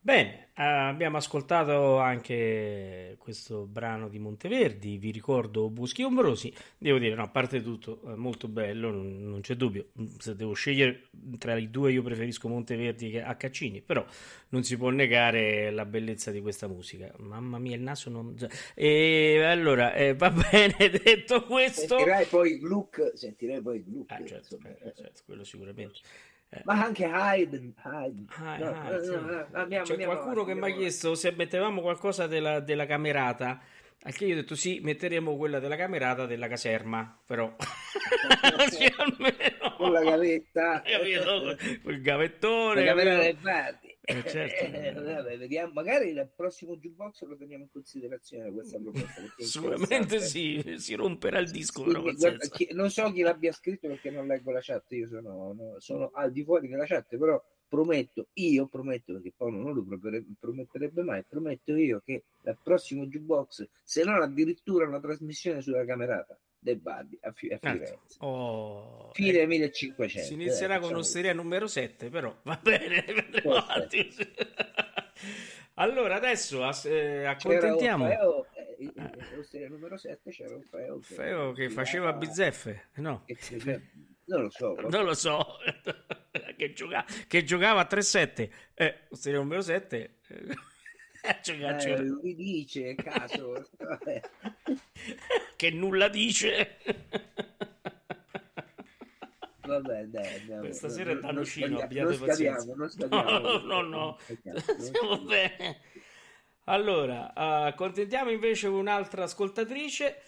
Bene, 0.00 0.47
Uh, 0.58 0.90
abbiamo 0.90 1.18
ascoltato 1.18 1.98
anche 1.98 3.14
questo 3.20 3.64
brano 3.64 4.08
di 4.08 4.18
Monteverdi, 4.18 4.98
vi 4.98 5.12
ricordo 5.12 5.70
Buschi 5.70 6.02
Ombrosi, 6.02 6.52
devo 6.76 6.98
dire, 6.98 7.14
no, 7.14 7.22
a 7.22 7.28
parte 7.28 7.62
tutto, 7.62 8.00
eh, 8.08 8.16
molto 8.16 8.48
bello, 8.48 8.90
non, 8.90 9.22
non, 9.22 9.40
c'è 9.40 9.54
dubbio, 9.54 9.90
se 10.18 10.34
devo 10.34 10.54
scegliere 10.54 11.10
tra 11.38 11.56
i 11.56 11.70
due 11.70 11.92
io 11.92 12.02
preferisco 12.02 12.48
Monteverdi 12.48 13.08
che 13.08 13.22
a 13.22 13.36
Caccini, 13.36 13.82
però 13.82 14.04
non 14.48 14.64
si 14.64 14.76
può 14.76 14.90
negare 14.90 15.70
la 15.70 15.84
bellezza 15.84 16.32
di 16.32 16.40
questa 16.40 16.66
musica, 16.66 17.08
mamma 17.18 17.60
mia 17.60 17.76
il 17.76 17.82
naso 17.82 18.10
non... 18.10 18.34
E 18.74 19.40
allora, 19.44 19.94
eh, 19.94 20.16
va 20.16 20.32
bene, 20.50 20.74
detto 20.90 21.44
questo... 21.44 21.98
Sentirai 21.98 22.24
poi 22.24 22.58
Gluck, 22.58 23.12
sentirai 23.14 23.60
poi 23.62 23.84
Gluck. 23.84 24.10
Ah, 24.10 24.24
certo, 24.24 24.58
eh, 24.64 24.92
certo, 24.96 25.22
quello 25.24 25.44
sicuramente. 25.44 26.00
Eh. 26.50 26.62
Ma 26.64 26.82
anche 26.82 27.04
Haydn, 27.04 27.74
Haydn. 27.82 28.26
Haydn, 28.28 28.64
no, 28.64 28.80
Haydn 28.80 29.04
sì. 29.04 29.76
no, 29.76 29.82
C'è 29.82 30.04
qualcuno 30.04 30.44
che 30.44 30.54
mi 30.54 30.70
ha 30.70 30.74
chiesto 30.74 31.14
se 31.14 31.32
mettevamo 31.32 31.82
qualcosa 31.82 32.26
della, 32.26 32.60
della 32.60 32.86
camerata. 32.86 33.60
Anche 34.00 34.24
io 34.24 34.32
ho 34.32 34.36
detto 34.36 34.54
sì, 34.54 34.80
metteremo 34.80 35.36
quella 35.36 35.58
della 35.58 35.76
camerata 35.76 36.24
della 36.24 36.46
caserma, 36.46 37.18
però 37.26 37.54
sì, 38.70 38.90
almeno 38.96 39.74
con 39.76 39.92
la 39.92 40.02
gavetta, 40.02 40.82
capito? 40.82 41.56
Quel 41.82 42.00
gavettone, 42.00 42.80
la 42.80 42.86
camerata 42.86 43.20
dei 43.22 43.34
Bardi. 43.34 43.87
Eh, 44.10 44.24
certo. 44.26 44.64
eh, 44.74 44.92
vabbè, 44.94 45.36
vediamo, 45.36 45.72
magari 45.74 46.08
il 46.08 46.32
prossimo 46.34 46.76
jukebox 46.76 47.24
lo 47.24 47.36
teniamo 47.36 47.64
in 47.64 47.70
considerazione 47.70 48.50
questa 48.50 48.78
proposta. 48.80 49.22
Sicuramente 49.36 50.20
sì, 50.20 50.76
si 50.78 50.94
romperà 50.94 51.38
il 51.40 51.50
disco. 51.50 51.82
Quindi, 51.82 52.14
guarda, 52.14 52.46
chi, 52.46 52.68
non 52.72 52.90
so 52.90 53.12
chi 53.12 53.20
l'abbia 53.20 53.52
scritto 53.52 53.86
perché 53.86 54.10
non 54.10 54.26
leggo 54.26 54.50
la 54.50 54.60
chat, 54.62 54.90
io 54.92 55.06
sono, 55.06 55.52
no, 55.52 55.74
sono 55.78 56.10
al 56.14 56.32
di 56.32 56.42
fuori 56.42 56.68
della 56.68 56.86
chat, 56.86 57.18
però 57.18 57.42
prometto, 57.68 58.28
io 58.34 58.66
prometto, 58.66 59.12
perché 59.12 59.34
Paolo 59.36 59.58
non 59.58 59.74
lo 59.74 59.84
prometterebbe 60.40 61.02
mai, 61.02 61.22
prometto 61.28 61.76
io 61.76 62.00
che 62.02 62.24
al 62.44 62.58
prossimo 62.62 63.04
jukebox, 63.04 63.68
se 63.84 64.04
non 64.04 64.22
addirittura 64.22 64.86
una 64.86 65.00
trasmissione 65.00 65.60
sulla 65.60 65.84
camerata, 65.84 66.38
De 66.60 66.76
Bardi 66.76 67.18
a, 67.22 67.32
Fi- 67.32 67.52
a 67.52 67.58
Firenze. 67.58 67.98
Oh, 68.18 69.10
Fine 69.12 69.40
eh, 69.40 69.46
1500. 69.46 70.26
Si 70.26 70.34
inizierà 70.34 70.76
eh, 70.76 70.80
con 70.80 70.90
un'osteria 70.90 71.32
numero 71.32 71.66
7, 71.66 72.08
però 72.08 72.36
va 72.42 72.58
bene. 72.62 73.04
allora, 75.74 76.16
adesso 76.16 76.68
eh, 76.84 77.24
accontentiamo. 77.24 78.06
Feo, 78.06 78.46
l'osteria 79.34 79.68
numero 79.68 79.96
7 79.96 80.30
c'era 80.30 80.54
un 80.54 80.62
Feo 80.62 80.98
che, 80.98 81.14
Feo 81.14 81.52
che 81.52 81.70
faceva 81.70 82.12
bizzeffe, 82.12 82.88
no? 82.96 83.24
Che, 83.24 83.82
non 84.26 84.42
lo 84.42 84.50
so. 84.50 84.74
Non 84.88 85.04
lo 85.04 85.14
so. 85.14 85.58
che, 86.56 86.72
giocava, 86.72 87.04
che 87.26 87.44
giocava 87.44 87.80
a 87.80 87.88
3-7. 87.88 88.50
Eh, 88.74 88.94
osteria 89.10 89.38
numero 89.38 89.60
7 89.60 90.18
cioè, 91.42 91.92
eh, 91.92 92.02
lui 92.02 92.34
dice 92.34 92.94
caso 92.94 93.68
che 95.56 95.70
nulla 95.70 96.08
dice. 96.08 96.78
Vabbè 99.60 100.04
dai 100.04 100.38
andiamo. 100.38 100.60
questa 100.62 100.88
sera 100.88 101.12
è 101.12 101.18
Danocino 101.18 101.78
abbiate 101.78 102.16
pazienza. 102.16 102.74
non 102.74 102.88
scadiamo, 102.88 103.38
no 103.40 103.58
no 103.58 103.82
no, 103.82 104.18
stiamo 104.78 105.18
bene. 105.26 105.80
Allora 106.64 107.32
uh, 107.34 107.66
accontentiamo 107.66 108.30
invece 108.30 108.66
un'altra 108.68 109.24
ascoltatrice. 109.24 110.22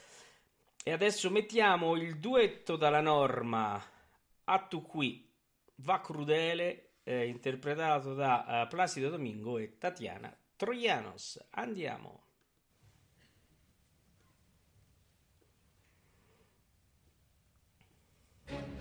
E 0.82 0.92
adesso 0.92 1.28
mettiamo 1.30 1.94
il 1.94 2.18
duetto 2.18 2.76
dalla 2.76 3.02
norma 3.02 3.82
a 4.44 4.58
tu 4.60 4.80
qui 4.82 5.30
va 5.76 6.00
crudele 6.00 6.92
eh, 7.04 7.26
interpretato 7.26 8.14
da 8.14 8.64
uh, 8.64 8.68
Placido 8.68 9.10
Domingo 9.10 9.58
e 9.58 9.76
Tatiana 9.76 10.34
Troianos, 10.60 11.40
andiamo. 11.52 12.30
la 18.50 18.79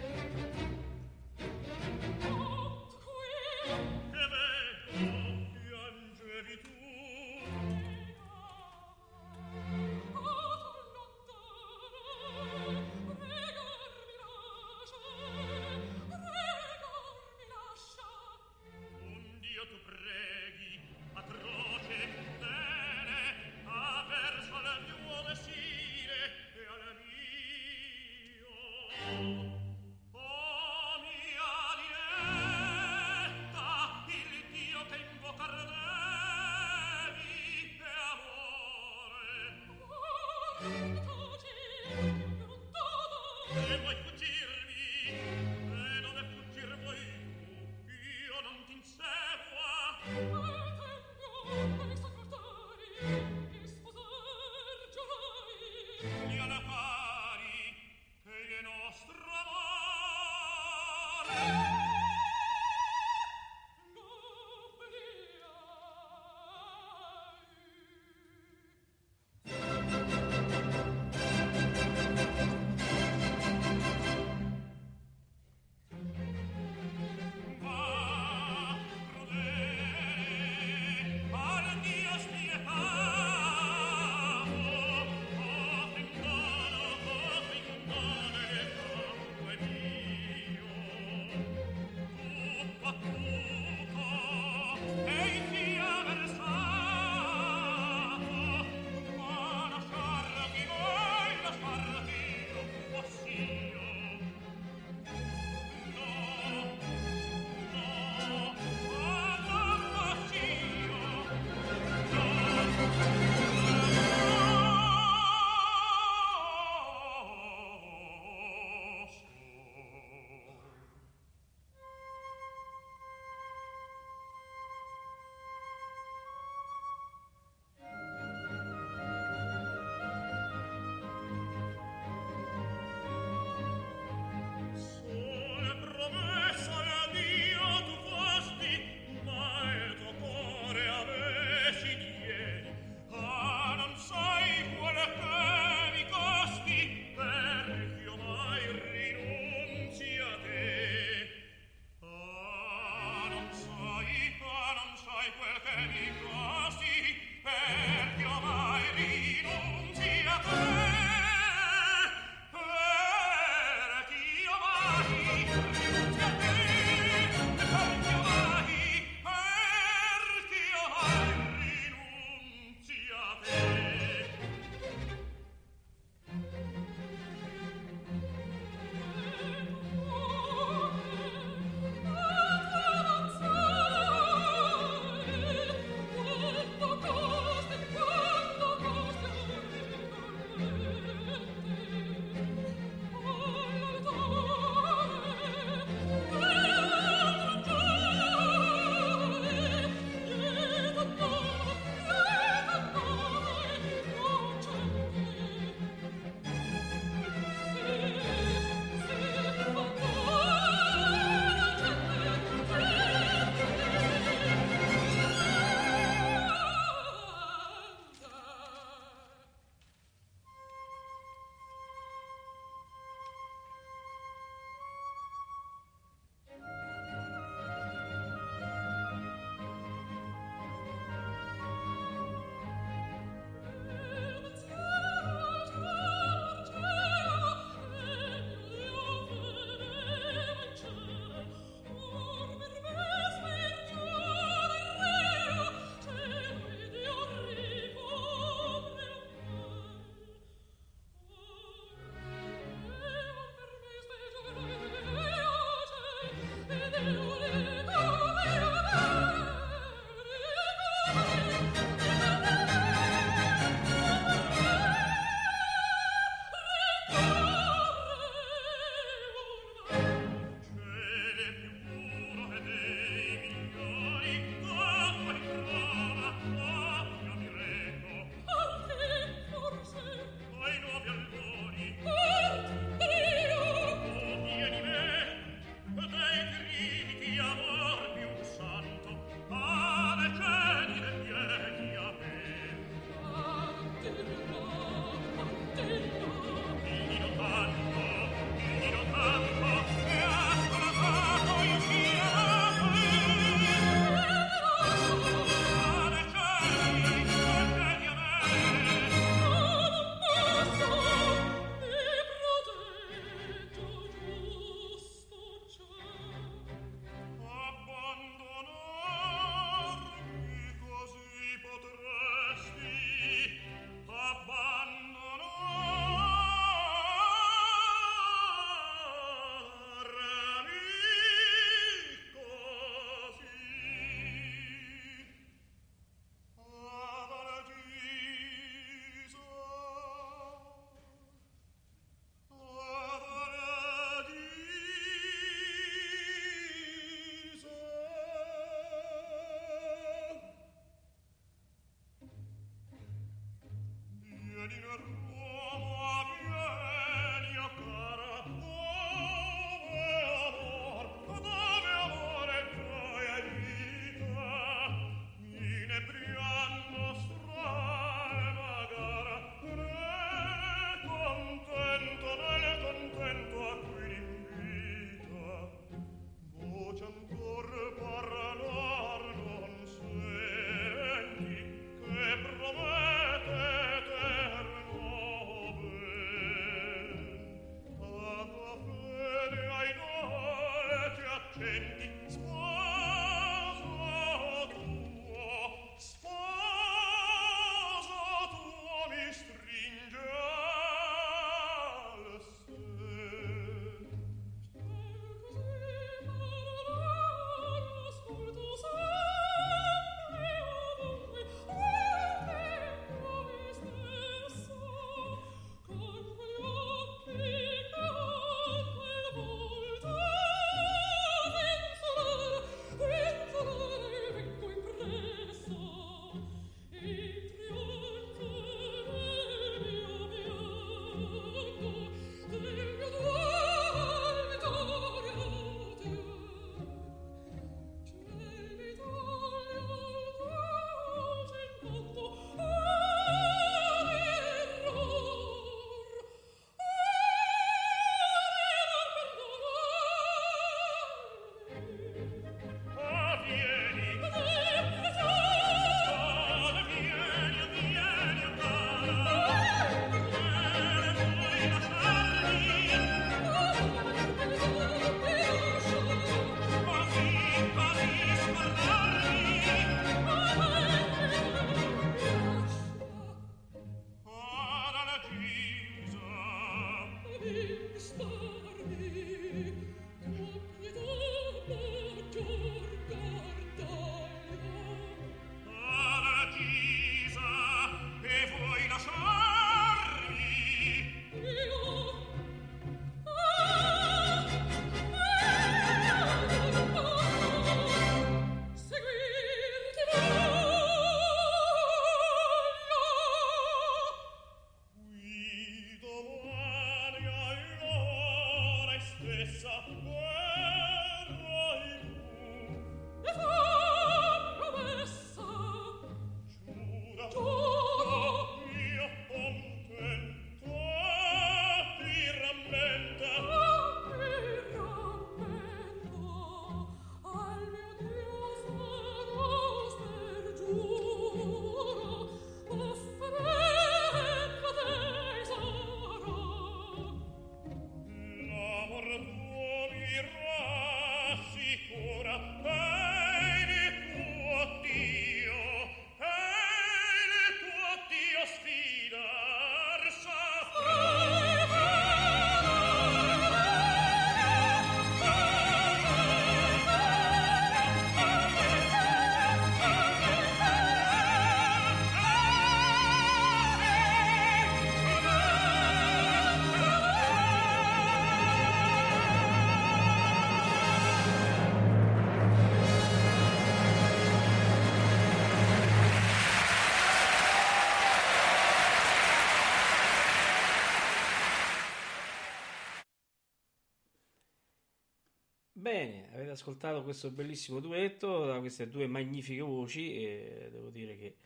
avete 586.49 586.51
ascoltato 586.51 587.03
questo 587.03 587.29
bellissimo 587.29 587.79
duetto 587.79 588.45
da 588.45 588.59
queste 588.59 588.89
due 588.89 589.07
magnifiche 589.07 589.61
voci 589.61 590.15
e 590.15 590.69
devo 590.71 590.89
dire 590.89 591.15
che 591.15 591.37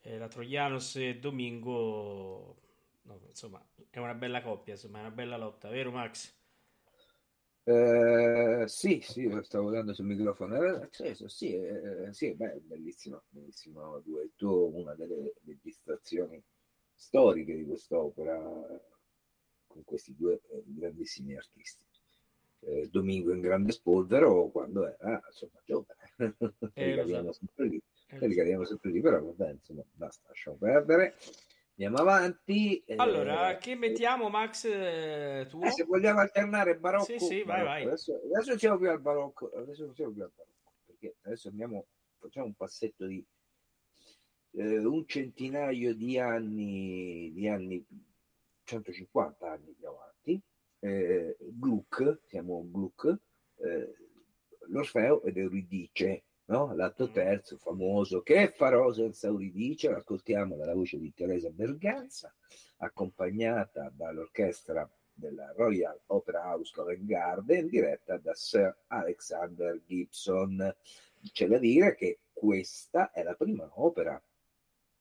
eh, 0.00 0.18
la 0.18 0.28
Troianos 0.28 0.96
e 0.96 1.18
Domingo, 1.18 2.56
no, 3.02 3.20
insomma, 3.28 3.64
è 3.90 3.98
una 3.98 4.14
bella 4.14 4.42
coppia, 4.42 4.74
insomma, 4.74 4.98
è 4.98 5.00
una 5.02 5.10
bella 5.10 5.36
lotta, 5.36 5.68
vero 5.68 5.90
Max? 5.90 6.34
Eh, 7.62 8.64
sì, 8.66 9.00
sì, 9.02 9.30
stavo 9.42 9.70
dando 9.70 9.92
sul 9.92 10.06
microfono. 10.06 10.56
Era 10.56 10.80
acceso, 10.80 11.28
sì, 11.28 11.54
eh, 11.54 12.08
sì, 12.12 12.34
beh, 12.34 12.60
bellissimo, 12.62 13.22
bellissimo 13.28 14.00
duetto, 14.00 14.74
una 14.74 14.94
delle 14.94 15.34
registrazioni 15.44 16.42
storiche 16.94 17.54
di 17.54 17.64
quest'opera 17.64 18.38
con 19.66 19.84
questi 19.84 20.16
due 20.16 20.40
eh, 20.50 20.64
grandissimi 20.66 21.36
artisti. 21.36 21.89
Eh, 22.62 22.88
Domingo 22.90 23.32
in 23.32 23.40
grande 23.40 23.72
spolvero 23.72 24.48
quando 24.48 24.86
era 24.86 25.22
insomma 25.26 25.60
giovane, 25.64 26.36
eh, 26.74 26.90
ricadiamo 26.90 27.32
sempre 27.32 27.68
lì, 27.68 27.82
eh, 28.08 28.26
ricadiamo 28.26 28.64
sempre 28.64 28.90
lì, 28.90 29.00
però 29.00 29.22
vabbè, 29.22 29.52
insomma, 29.52 29.82
basta, 29.92 30.28
lasciamo 30.28 30.56
perdere. 30.56 31.14
Andiamo 31.80 31.96
avanti. 31.96 32.82
Eh, 32.84 32.96
allora, 32.96 33.56
che 33.56 33.74
mettiamo, 33.74 34.28
Max? 34.28 34.64
Eh? 34.66 35.48
Eh, 35.50 35.70
se 35.70 35.84
vogliamo 35.84 36.20
alternare 36.20 36.76
barocco, 36.76 37.04
sì, 37.04 37.18
sì, 37.18 37.42
vai, 37.42 37.64
vai. 37.64 37.86
Adesso, 37.86 38.20
adesso 38.34 38.58
siamo 38.58 38.76
più 38.76 38.90
al 38.90 39.00
barocco. 39.00 39.50
Adesso 39.54 39.94
siamo 39.94 40.12
più 40.12 40.22
al 40.22 40.30
barocco 40.36 40.72
perché 40.84 41.16
adesso 41.22 41.48
andiamo, 41.48 41.86
facciamo 42.18 42.46
un 42.46 42.54
passetto 42.54 43.06
di 43.06 43.24
eh, 44.52 44.78
un 44.84 45.06
centinaio 45.06 45.94
di 45.94 46.18
anni, 46.18 47.32
di 47.32 47.48
anni, 47.48 47.82
150 48.64 49.50
anni 49.50 49.72
più 49.72 49.88
avanti. 49.88 50.09
Eh, 50.80 51.36
Gluck, 51.38 52.20
siamo 52.26 52.66
Gluck, 52.70 53.14
eh, 53.56 53.94
l'Orfeo 54.68 55.22
ed 55.22 55.36
Euridice 55.36 56.24
no? 56.50 56.74
l'atto 56.74 57.08
mm. 57.08 57.12
terzo 57.12 57.56
famoso 57.56 58.22
Che 58.22 58.48
farò 58.48 58.92
senza 58.92 59.28
Euridice? 59.28 59.90
L'ascoltiamo 59.90 60.56
dalla 60.56 60.74
voce 60.74 60.98
di 60.98 61.12
Teresa 61.14 61.50
Berganza, 61.50 62.34
accompagnata 62.78 63.90
dall'orchestra 63.94 64.88
della 65.12 65.52
Royal 65.56 66.00
Opera 66.06 66.44
House 66.44 66.72
Covent 66.74 67.04
Garden, 67.04 67.66
diretta 67.68 68.16
da 68.18 68.34
Sir 68.34 68.74
Alexander 68.88 69.80
Gibson. 69.84 70.74
C'è 71.32 71.46
da 71.46 71.58
dire 71.58 71.94
che 71.94 72.20
questa 72.32 73.10
è 73.10 73.22
la 73.22 73.34
prima 73.34 73.70
opera 73.74 74.20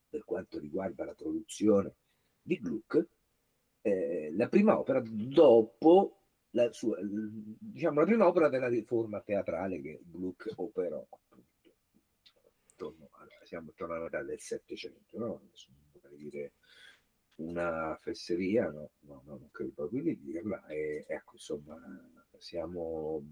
per 0.10 0.26
quanto 0.26 0.60
riguarda 0.60 1.06
la 1.06 1.14
produzione 1.14 1.96
di 2.42 2.60
Gluck, 2.60 3.08
eh, 3.90 4.32
la 4.36 4.48
prima 4.48 4.78
opera 4.78 5.02
dopo 5.04 6.20
la 6.52 6.72
sua, 6.72 6.98
diciamo, 7.02 8.00
la 8.00 8.06
prima 8.06 8.28
opera 8.28 8.50
della 8.50 8.68
riforma 8.68 9.22
teatrale 9.22 9.82
che 9.82 10.02
Gluck 10.04 10.52
operò 10.56 11.06
attorno, 12.72 13.10
siamo 13.44 13.70
attorno 13.70 13.94
alla 13.94 14.04
metà 14.06 14.24
del 14.24 14.40
Settecento, 14.40 15.18
no? 15.18 15.42
vorrei 16.02 16.18
dire 16.18 16.54
una 17.36 17.98
fesseria, 18.02 18.70
no, 18.70 18.92
no, 19.02 19.22
no 19.26 19.38
non 19.38 19.50
credo 19.52 19.72
proprio 19.74 20.02
di 20.02 20.20
dirla, 20.20 20.66
e 20.68 21.06
ecco, 21.08 21.34
insomma, 21.34 21.78
siamo, 22.38 23.24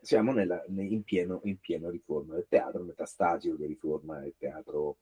siamo 0.00 0.32
nella, 0.32 0.64
in, 0.68 1.02
pieno, 1.02 1.40
in 1.44 1.58
pieno 1.58 1.90
riforma 1.90 2.34
del 2.34 2.46
teatro, 2.48 2.82
metastasio 2.82 3.56
che 3.56 3.66
riforma 3.66 4.24
il 4.24 4.34
teatro 4.38 4.98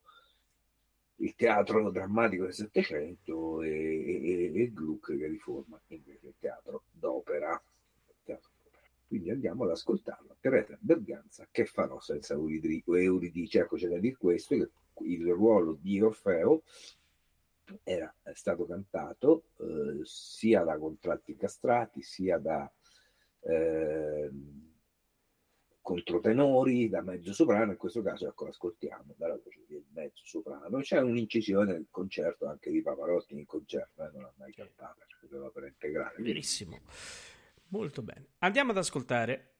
il 1.17 1.35
teatro 1.35 1.91
drammatico 1.91 2.45
del 2.45 2.53
Settecento 2.53 3.63
e, 3.63 3.71
e, 3.71 4.63
e 4.63 4.73
Gluck 4.73 5.17
che 5.17 5.27
riforma 5.27 5.81
invece 5.89 6.27
il 6.27 6.35
teatro 6.39 6.85
d'opera. 6.91 7.61
Quindi 9.09 9.31
andiamo 9.31 9.65
ad 9.65 9.71
ascoltarla. 9.71 10.37
Teresa 10.41 10.77
Berganza, 10.81 11.47
che 11.51 11.65
farò 11.65 12.01
senza 12.01 12.35
Euridice? 12.35 13.61
Ecco, 13.61 13.77
c'è 13.77 13.89
da 13.89 13.99
dire 13.99 14.17
questo, 14.17 14.57
che 14.57 14.69
il 15.05 15.33
ruolo 15.33 15.79
di 15.81 16.01
Orfeo 16.01 16.63
era 17.85 18.13
stato 18.33 18.67
cantato 18.67 19.45
eh, 19.59 20.01
sia 20.03 20.65
da 20.65 20.77
contratti 20.77 21.37
castrati, 21.37 22.03
sia 22.03 22.39
da 22.39 22.71
eh, 23.41 24.31
controtenori, 25.87 26.89
da 26.89 27.01
mezzo 27.01 27.33
soprano, 27.33 27.71
in 27.71 27.77
questo 27.79 28.03
caso 28.03 28.27
ecco 28.27 28.47
l'ascoltiamo 28.47 29.15
dalla 29.17 29.37
voce 29.37 29.61
del 29.69 29.85
mezzo 29.93 30.25
soprano. 30.25 30.81
C'è 30.81 30.99
un'incisione 30.99 31.75
nel 31.75 31.87
concerto 31.93 32.49
anche 32.49 32.73
di 32.73 32.83
Pavarotti 32.83 33.35
in 33.35 33.47
concerto, 33.47 34.03
eh, 34.03 34.11
non 34.13 34.23
l'ha 34.23 34.33
mai 34.37 34.53
cantata, 34.53 35.07
cioè 35.07 35.39
l'opera 35.39 35.69
integrale. 35.69 36.21
Verissimo. 36.21 36.81
Molto 37.69 38.03
bene. 38.03 38.31
Andiamo 38.39 38.73
ad 38.73 38.79
ascoltare 38.79 39.56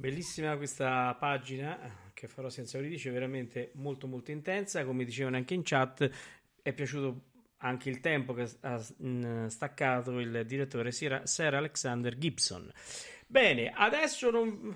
Bellissima 0.00 0.56
questa 0.56 1.14
pagina 1.16 2.08
che 2.14 2.26
farò 2.26 2.48
senza 2.48 2.78
Euridice, 2.78 3.10
veramente 3.10 3.72
molto 3.74 4.06
molto 4.06 4.30
intensa, 4.30 4.82
come 4.86 5.04
dicevano 5.04 5.36
anche 5.36 5.52
in 5.52 5.60
chat, 5.62 6.10
è 6.62 6.72
piaciuto 6.72 7.24
anche 7.58 7.90
il 7.90 8.00
tempo 8.00 8.32
che 8.32 8.48
ha 8.60 8.78
staccato 9.50 10.18
il 10.18 10.46
direttore 10.46 10.90
Sir 10.90 11.54
Alexander 11.54 12.16
Gibson. 12.16 12.72
Bene, 13.26 13.72
adesso 13.74 14.30
non... 14.30 14.74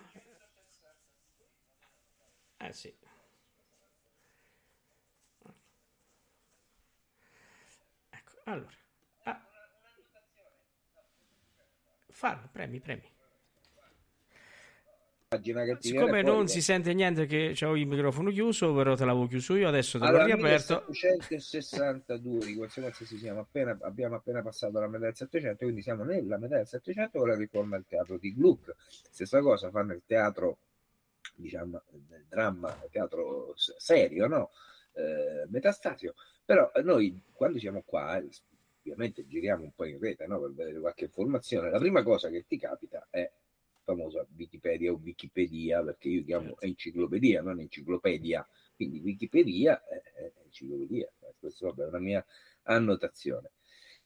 Eh 2.59 2.73
sì. 2.75 2.95
Ecco, 8.11 8.41
allora. 8.45 8.77
Ah. 9.23 9.43
Fallo, 12.11 12.51
premi, 12.53 12.79
premi 12.79 13.13
pagina 15.35 15.65
che 15.65 15.77
Siccome 15.81 16.23
non 16.23 16.49
si 16.49 16.61
sente 16.61 16.95
niente 16.95 17.27
che 17.27 17.55
ho 17.65 17.77
il 17.77 17.87
microfono 17.87 18.31
chiuso, 18.31 18.73
però 18.75 18.95
te 18.95 19.05
l'avevo 19.05 19.27
chiuso 19.27 19.57
io, 19.57 19.69
adesso 19.69 19.99
te 19.99 20.05
allora, 20.05 20.27
l'ho 20.27 20.35
riaperto. 20.35 20.85
762 20.91 22.47
di 22.47 22.55
conseguenza 22.55 23.05
sì, 23.05 23.19
siamo 23.19 23.41
appena, 23.41 23.77
abbiamo 23.83 24.17
appena 24.17 24.43
passato 24.43 24.79
la 24.79 24.89
metà 24.89 25.05
del 25.07 25.17
700, 25.17 25.57
quindi 25.65 25.83
siamo 25.83 26.05
nella 26.05 26.39
metà 26.39 26.57
del 26.57 26.67
700 26.67 27.19
con 27.19 27.29
la 27.29 27.37
riforma 27.37 27.77
del 27.77 27.87
teatro 27.89 28.17
di 28.17 28.35
Gluck. 28.35 28.75
Stessa 29.11 29.41
cosa 29.41 29.71
fanno 29.71 29.93
il 29.93 30.03
teatro, 30.07 30.59
diciamo, 31.35 31.83
del 31.91 32.25
dramma, 32.29 32.69
il 32.83 32.91
teatro 32.91 33.55
serio, 33.57 34.27
no? 34.27 34.51
Eh, 34.93 35.47
metastasio. 35.49 36.15
Però 36.45 36.71
noi 36.83 37.21
quando 37.33 37.59
siamo 37.59 37.83
qua, 37.85 38.23
ovviamente 38.81 39.27
giriamo 39.27 39.65
un 39.65 39.73
po' 39.75 39.87
in 39.87 39.99
rete 39.99 40.27
no? 40.27 40.39
per 40.41 40.53
vedere 40.53 40.79
qualche 40.79 41.05
informazione, 41.05 41.71
la 41.71 41.79
prima 41.79 42.03
cosa 42.03 42.29
che 42.29 42.45
ti 42.47 42.59
capita 42.59 43.07
è 43.11 43.31
famosa 43.85 44.27
Wikipedia 44.37 44.93
o 44.93 45.01
Wikipedia, 45.03 45.83
perché 45.83 46.09
io 46.09 46.25
chiamo 46.25 46.49
certo. 46.49 46.65
enciclopedia, 46.65 47.43
non 47.43 47.61
enciclopedia, 47.61 48.47
quindi 48.75 49.01
Wikipedia 49.01 49.83
è, 49.85 50.33
enciclopedia, 50.45 51.13
questa 51.39 51.69
è 51.69 51.87
una 51.87 51.99
mia 51.99 52.25
annotazione. 52.63 53.53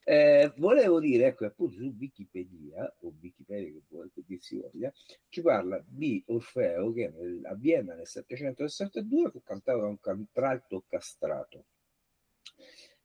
Eh, 0.04 0.52
volevo 0.56 1.00
dire, 1.00 1.26
ecco, 1.26 1.44
appunto 1.44 1.76
su 1.76 1.94
Wikipedia, 1.98 2.96
o 3.00 3.14
Wikipedia 3.20 3.70
che, 3.70 3.82
vuole, 3.88 4.10
che 4.12 4.22
dir 4.26 4.40
si 4.40 4.56
voglia, 4.56 4.92
ci 5.28 5.42
parla 5.42 5.82
di 5.86 6.22
Orfeo 6.28 6.92
che 6.92 7.10
nel, 7.10 7.44
a 7.44 7.54
Vienna 7.54 7.94
nel 7.94 8.06
762 8.06 9.32
cantava 9.44 9.86
un 9.86 10.00
contralto 10.00 10.84
castrato 10.88 11.64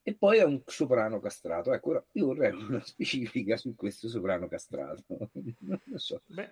e 0.03 0.13
poi 0.13 0.37
è 0.37 0.43
un 0.43 0.61
soprano 0.65 1.19
castrato. 1.19 1.73
Ecco, 1.73 2.07
io 2.11 2.25
vorrei 2.25 2.51
una 2.51 2.83
specifica 2.83 3.55
su 3.55 3.73
questo 3.75 4.09
soprano 4.09 4.47
castrato. 4.47 5.03
non 5.59 5.79
lo 5.85 5.97
so. 5.97 6.21
Beh, 6.25 6.51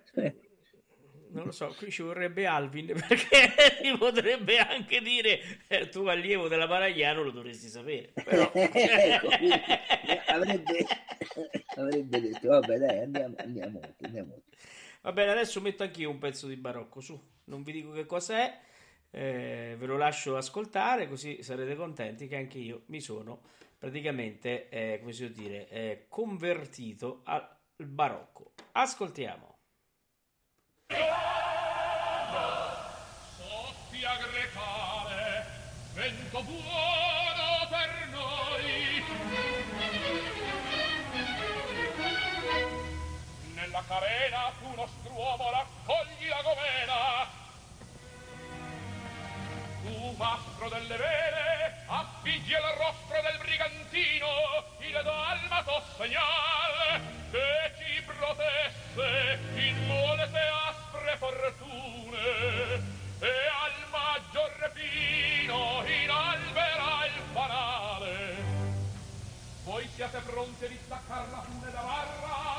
non 1.32 1.46
lo 1.46 1.52
so, 1.52 1.74
qui 1.78 1.92
ci 1.92 2.02
vorrebbe 2.02 2.46
Alvin 2.46 2.88
perché 3.08 3.54
mi 3.84 3.98
potrebbe 3.98 4.58
anche 4.58 5.02
dire 5.02 5.40
eh, 5.68 5.90
tu 5.90 6.06
allievo 6.06 6.48
della 6.48 6.68
Paragliano 6.68 7.24
lo 7.24 7.32
dovresti 7.32 7.68
sapere. 7.68 8.14
Però... 8.24 8.52
ecco, 8.56 9.30
avrebbe, 10.28 10.86
avrebbe, 11.76 12.22
detto, 12.22 12.48
vabbè 12.48 12.78
dai, 12.78 13.00
andiamo, 13.00 13.36
andiamo, 13.38 13.80
andiamo. 14.02 14.42
Va 15.02 15.12
bene, 15.12 15.32
adesso 15.32 15.60
metto 15.62 15.84
anch'io 15.84 16.10
un 16.10 16.20
pezzo 16.20 16.48
di 16.48 16.56
barocco, 16.56 17.02
su, 17.02 17.20
non 17.46 17.64
vi 17.64 17.72
dico 17.72 17.92
che 17.92 18.06
cosa 18.06 18.38
è 18.38 18.60
eh, 19.12 19.76
ve 19.78 19.86
lo 19.86 19.98
lascio 19.98 20.38
ascoltare 20.38 21.08
così 21.08 21.44
sarete 21.44 21.76
contenti 21.76 22.28
che 22.28 22.38
anche 22.38 22.58
io 22.58 22.84
mi 22.88 23.02
sono 23.02 23.42
praticamente, 23.78 24.70
eh, 24.70 25.00
come 25.00 25.12
si 25.12 25.26
può 25.26 25.42
dire, 25.42 25.68
eh, 25.70 26.06
convertito 26.08 27.22
al 27.26 27.48
barocco. 27.78 28.54
Ascoltiamo. 28.74 29.58
Soffia 33.38 34.18
grecale, 34.18 35.46
vento 35.96 36.44
buono 36.44 37.68
per 37.70 38.08
noi. 38.12 39.04
Nella 43.56 43.84
carena 43.88 44.52
tu 44.60 44.76
nostro 44.76 45.12
uomo 45.12 45.50
raccogli 45.50 46.28
la 46.28 46.42
gomena 46.44 47.21
mastro 50.22 50.70
delle 50.70 50.98
vele 50.98 51.84
affiggi 51.88 52.52
il 52.52 52.62
rostro 52.78 53.22
del 53.24 53.38
brigantino 53.40 54.28
il 54.78 55.02
dalmato 55.04 55.82
segnal 55.98 57.02
che 57.32 57.74
ci 57.80 58.04
protesse 58.04 59.40
in 59.56 59.88
molte 59.88 60.40
aspre 60.70 61.18
fortune. 61.18 63.00
E 63.20 63.30
al 63.64 63.90
maggior 63.90 64.52
refino 64.60 65.84
in 65.86 66.10
albera 66.10 67.06
il 67.06 67.22
fanale. 67.34 68.36
Voi 69.64 69.90
siate 69.96 70.20
pronti 70.20 70.66
a 70.66 70.68
distaccar 70.68 71.30
la 71.32 71.42
funne 71.42 71.72
da 71.72 71.82
barra 71.82 72.51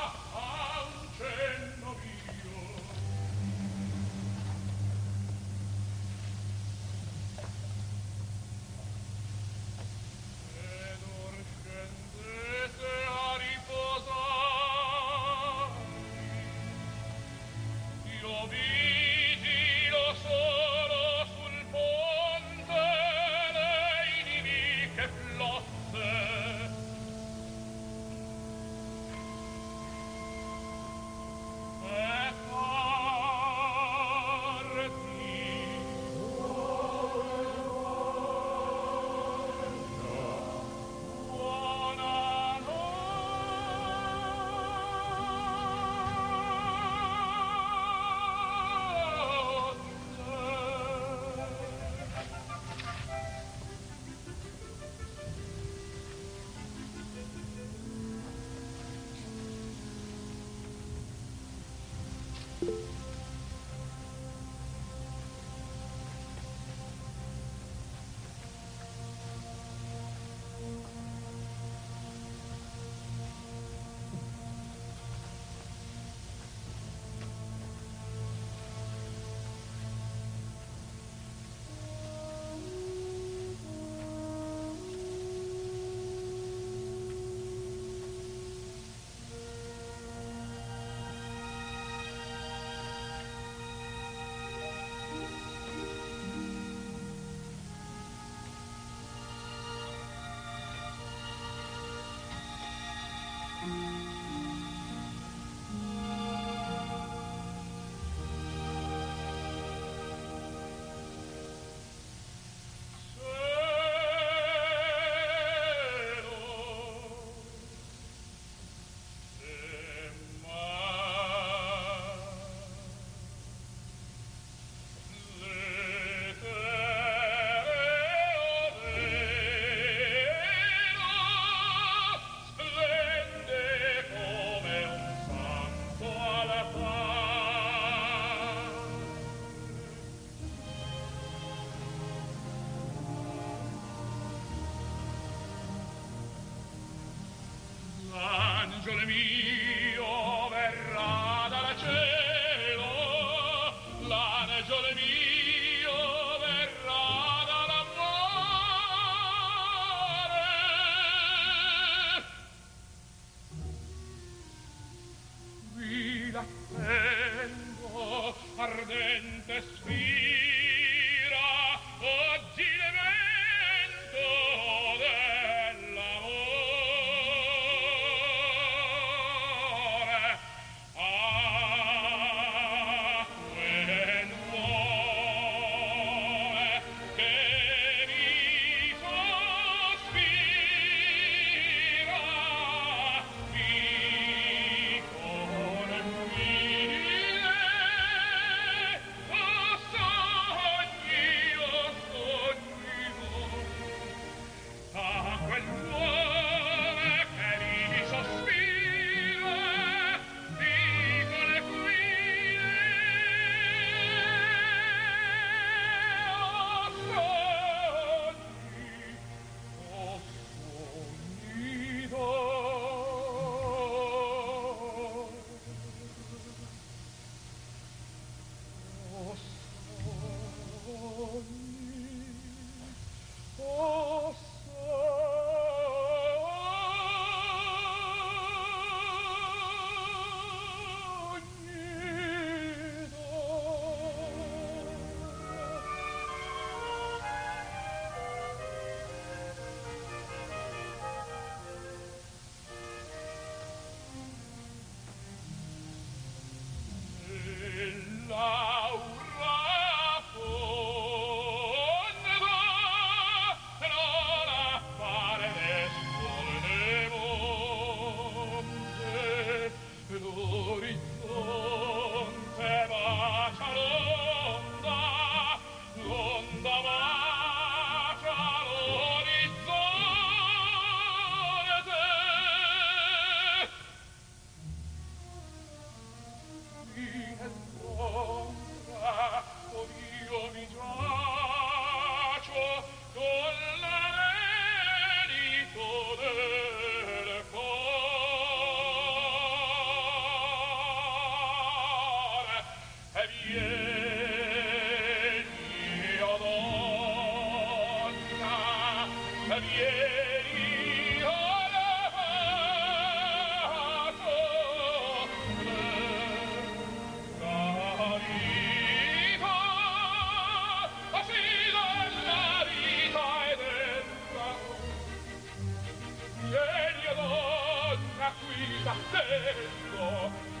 d'appello 328.83 330.52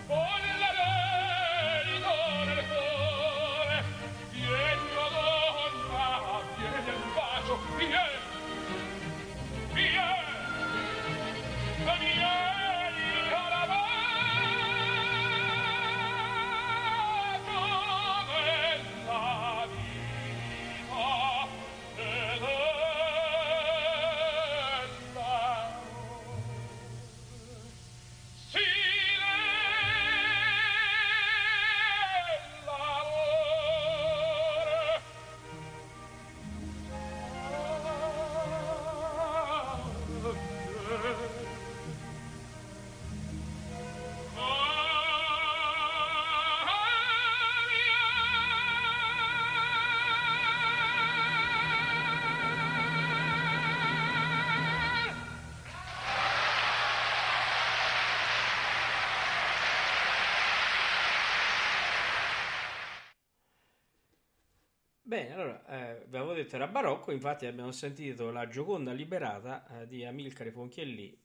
Bene, 65.13 65.31
allora, 65.31 65.63
eh, 65.67 66.05
vi 66.07 66.17
avevo 66.17 66.33
detto 66.33 66.55
era 66.55 66.65
barocco, 66.65 67.11
infatti 67.11 67.45
abbiamo 67.45 67.71
sentito 67.71 68.31
la 68.31 68.47
Gioconda 68.47 68.93
Liberata 68.93 69.81
eh, 69.81 69.87
di 69.87 70.03
Amilcare 70.03 70.49
Ponchielli, 70.49 71.15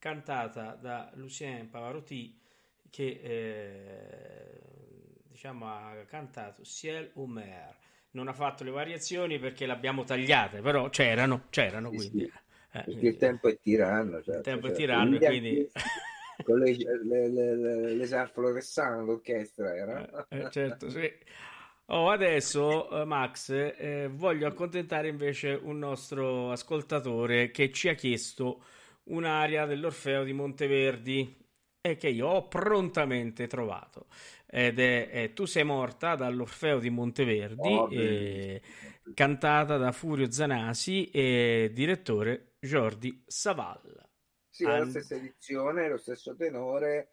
cantata 0.00 0.74
da 0.74 1.12
Lucien 1.14 1.70
Pavarotti, 1.70 2.36
che 2.90 3.20
eh, 3.22 4.60
diciamo 5.28 5.64
ha 5.68 5.94
cantato 6.08 6.64
Ciel 6.64 7.12
ou 7.14 7.26
Mer. 7.26 7.72
Non 8.10 8.26
ha 8.26 8.32
fatto 8.32 8.64
le 8.64 8.72
variazioni 8.72 9.38
perché 9.38 9.64
le 9.64 9.72
abbiamo 9.74 10.02
tagliate, 10.02 10.60
però 10.60 10.88
c'erano, 10.88 11.44
c'erano 11.50 11.90
Sì, 11.90 11.96
quindi. 11.98 12.24
sì, 12.24 12.32
eh, 12.72 12.82
il 12.84 12.98
quindi- 12.98 13.16
tempo 13.16 13.46
è 13.46 13.56
tiranno. 13.60 14.22
Certo, 14.22 14.32
il 14.38 14.40
tempo 14.42 14.66
è 14.66 14.70
certo. 14.70 14.82
tiranno, 14.82 15.18
Gli 15.18 15.24
quindi... 15.24 15.54
artisti 15.54 15.80
Con 16.42 16.58
le, 16.58 16.76
le, 16.76 17.28
le, 17.28 17.56
le, 17.56 18.06
l'orchestra 19.04 19.74
era. 19.74 20.26
Eh, 20.28 20.36
eh, 20.36 20.50
certo, 20.50 20.90
sì. 20.90 21.10
Oh, 21.88 22.10
adesso, 22.10 22.90
eh, 23.02 23.04
Max, 23.04 23.50
eh, 23.50 24.08
voglio 24.12 24.48
accontentare 24.48 25.06
invece 25.08 25.52
un 25.52 25.78
nostro 25.78 26.50
ascoltatore 26.50 27.52
che 27.52 27.70
ci 27.70 27.88
ha 27.88 27.94
chiesto 27.94 28.64
un'aria 29.04 29.66
dell'Orfeo 29.66 30.24
di 30.24 30.32
Monteverdi 30.32 31.44
e 31.80 31.96
che 31.96 32.08
io 32.08 32.26
ho 32.26 32.48
prontamente 32.48 33.46
trovato. 33.46 34.08
Ed 34.46 34.80
è, 34.80 35.10
è 35.10 35.32
Tu 35.32 35.44
sei 35.44 35.62
morta 35.62 36.16
dall'Orfeo 36.16 36.80
di 36.80 36.90
Monteverdi, 36.90 37.68
Oh, 37.68 37.88
eh, 37.92 38.60
cantata 39.14 39.76
da 39.76 39.92
Furio 39.92 40.28
Zanasi 40.30 41.08
e 41.10 41.70
direttore 41.72 42.54
Jordi 42.58 43.22
Savall. 43.26 44.04
Sì, 44.48 44.64
è 44.64 44.78
la 44.78 44.86
stessa 44.86 45.14
edizione, 45.14 45.88
lo 45.88 45.98
stesso 45.98 46.34
tenore 46.34 47.10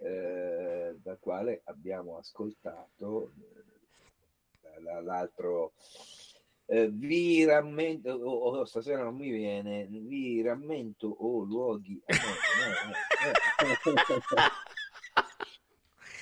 eh, 0.00 0.96
dal 1.02 1.18
quale 1.18 1.60
abbiamo 1.64 2.16
ascoltato 2.16 3.32
eh, 3.36 3.73
l'altro. 5.02 5.72
eh, 6.66 6.88
vi 6.90 7.44
rammento, 7.44 8.10
oh, 8.10 8.58
oh, 8.58 8.64
stasera 8.64 9.02
non 9.02 9.16
mi 9.16 9.30
viene, 9.30 9.86
vi 9.88 10.42
rammento 10.42 11.08
o 11.08 11.42
luoghi. 11.44 12.00
no, 12.06 13.92
no, 13.92 13.94
no. 13.94 14.48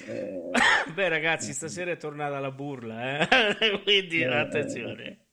Eh, 0.05 0.51
Beh, 0.95 1.09
ragazzi, 1.09 1.53
stasera 1.53 1.93
è 1.93 1.97
tornata 1.97 2.41
la 2.41 2.51
burla, 2.51 3.21
eh? 3.21 3.81
quindi 3.85 4.23
Eh, 4.23 4.35
attenzione. 4.35 5.27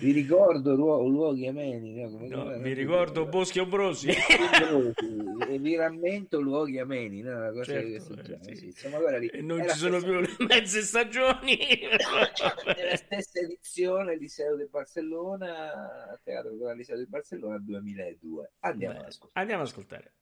Vi 0.00 0.12
ricordo 0.12 0.74
luo- 0.74 1.06
luoghi 1.08 1.46
ameni, 1.46 1.94
no? 1.94 2.10
Come- 2.10 2.28
No, 2.28 2.42
come- 2.42 2.58
mi 2.58 2.72
ricordo 2.74 3.26
Boschi 3.26 3.58
Ombrosi. 3.60 4.08
e 4.08 5.58
vi 5.58 5.74
rammento 5.76 6.40
luoghi 6.40 6.78
ameni, 6.78 7.22
no? 7.22 7.34
Una 7.36 7.50
cosa 7.50 7.64
Certo, 7.64 7.88
questo 7.88 8.12
eh, 8.14 8.38
sì. 8.42 8.54
sì. 8.56 8.64
Insomma, 8.66 8.98
quella 8.98 9.18
lì 9.18 9.28
E 9.28 9.40
non 9.42 9.62
ci 9.68 9.76
sono 9.76 9.98
stessa- 9.98 10.06
più 10.18 10.20
le 10.20 10.46
mezze 10.46 10.80
stagioni. 10.82 11.58
nella 12.76 12.96
stessa 12.96 13.38
edizione 13.40 14.16
Liceo 14.16 14.56
di 14.56 14.66
Barcellona, 14.70 15.72
a 16.12 16.20
Teatro 16.22 16.56
con 16.56 16.76
Liceo 16.76 16.96
di 16.98 17.06
Barcellona 17.06 17.58
2002. 17.58 18.52
Andiamo 18.60 18.94
Beh, 18.94 19.00
ad 19.00 19.06
ascoltare. 19.06 19.40
Andiamo 19.40 19.62
ad 19.62 19.68
ascoltare. 19.68 20.12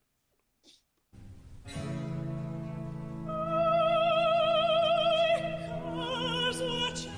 Cosa 5.71 6.93
cerco? 6.95 7.14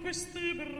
Queste 0.00 0.54
braccia 0.54 0.79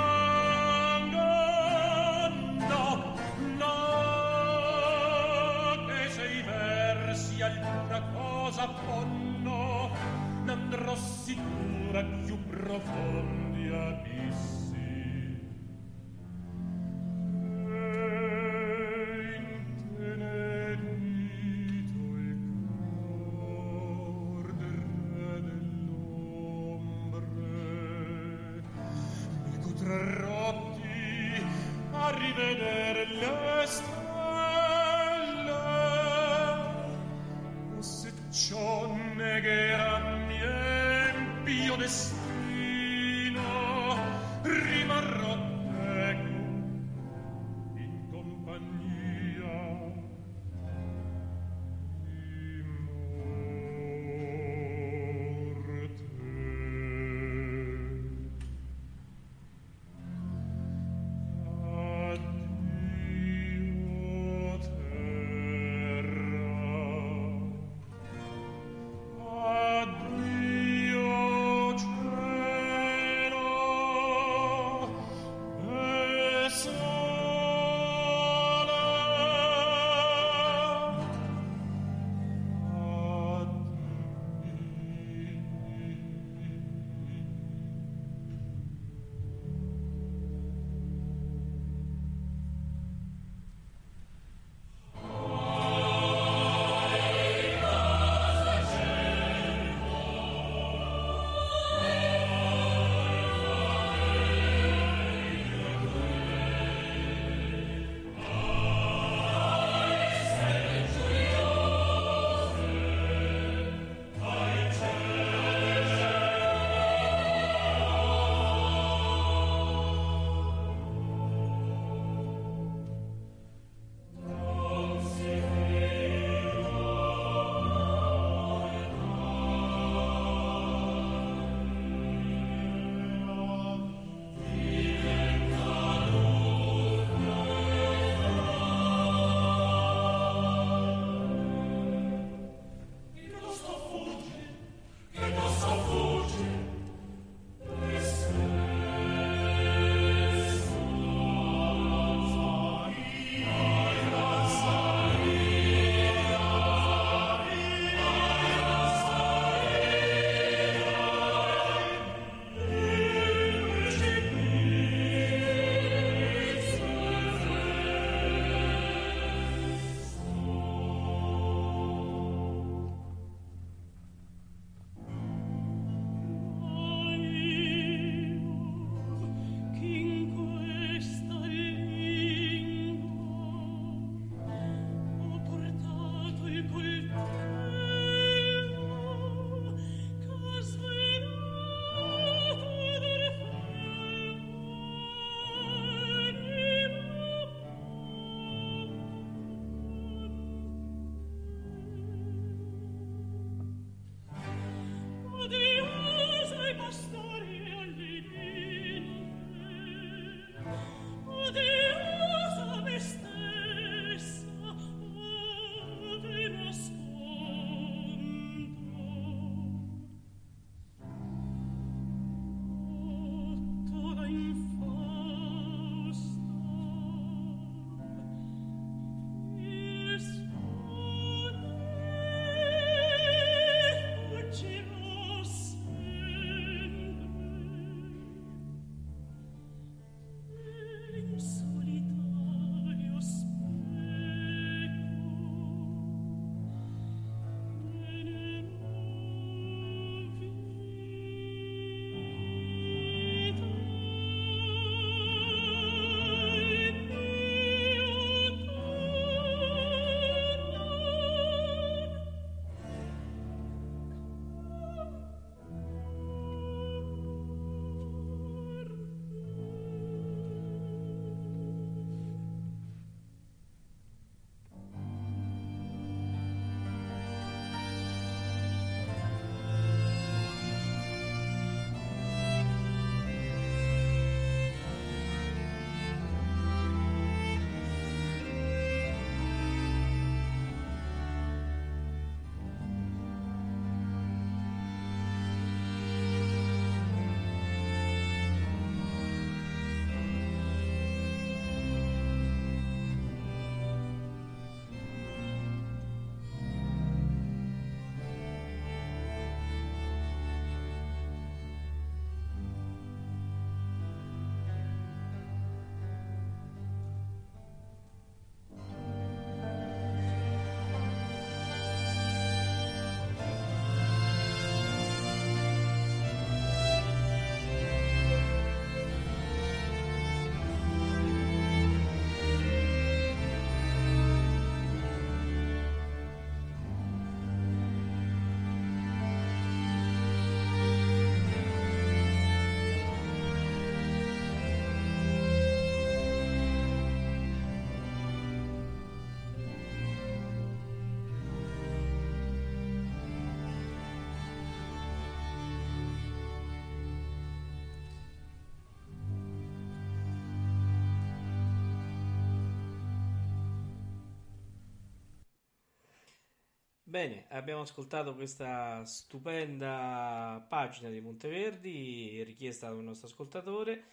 Bene, 367.11 367.43
abbiamo 367.49 367.81
ascoltato 367.81 368.33
questa 368.35 369.03
stupenda 369.03 370.65
pagina 370.69 371.09
di 371.09 371.19
Monteverdi 371.19 372.41
richiesta 372.45 372.87
da 372.87 372.95
un 372.95 373.03
nostro 373.03 373.27
ascoltatore. 373.27 374.03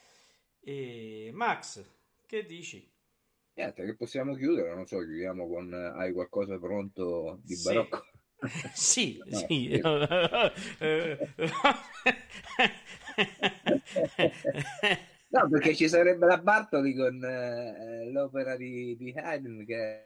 E 0.58 1.30
Max, 1.32 1.80
che 2.26 2.44
dici? 2.44 2.84
Niente, 3.54 3.84
che 3.84 3.94
possiamo 3.94 4.34
chiudere, 4.34 4.74
non 4.74 4.84
so, 4.86 4.98
chiudiamo 4.98 5.46
con 5.46 5.72
hai 5.72 6.12
qualcosa 6.12 6.58
pronto 6.58 7.38
di 7.44 7.54
barocco? 7.62 8.02
Sì, 8.74 9.20
No, 9.30 9.36
sì. 9.36 9.46
sì. 9.46 9.80
No, 15.30 15.48
perché 15.48 15.76
ci 15.76 15.88
sarebbe 15.88 16.26
la 16.26 16.38
Bartoli 16.38 16.96
con 16.96 17.22
eh, 17.22 18.10
l'opera 18.10 18.56
di, 18.56 18.96
di 18.96 19.12
Haydn 19.14 19.64
che 19.64 20.04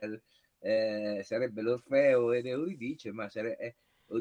eh, 0.63 1.21
sarebbe 1.25 1.61
l'Orfeo 1.63 2.33
ed 2.33 2.47
Euridice, 2.47 3.13
ma 3.13 3.29
sare- 3.29 3.57
è, 3.57 3.75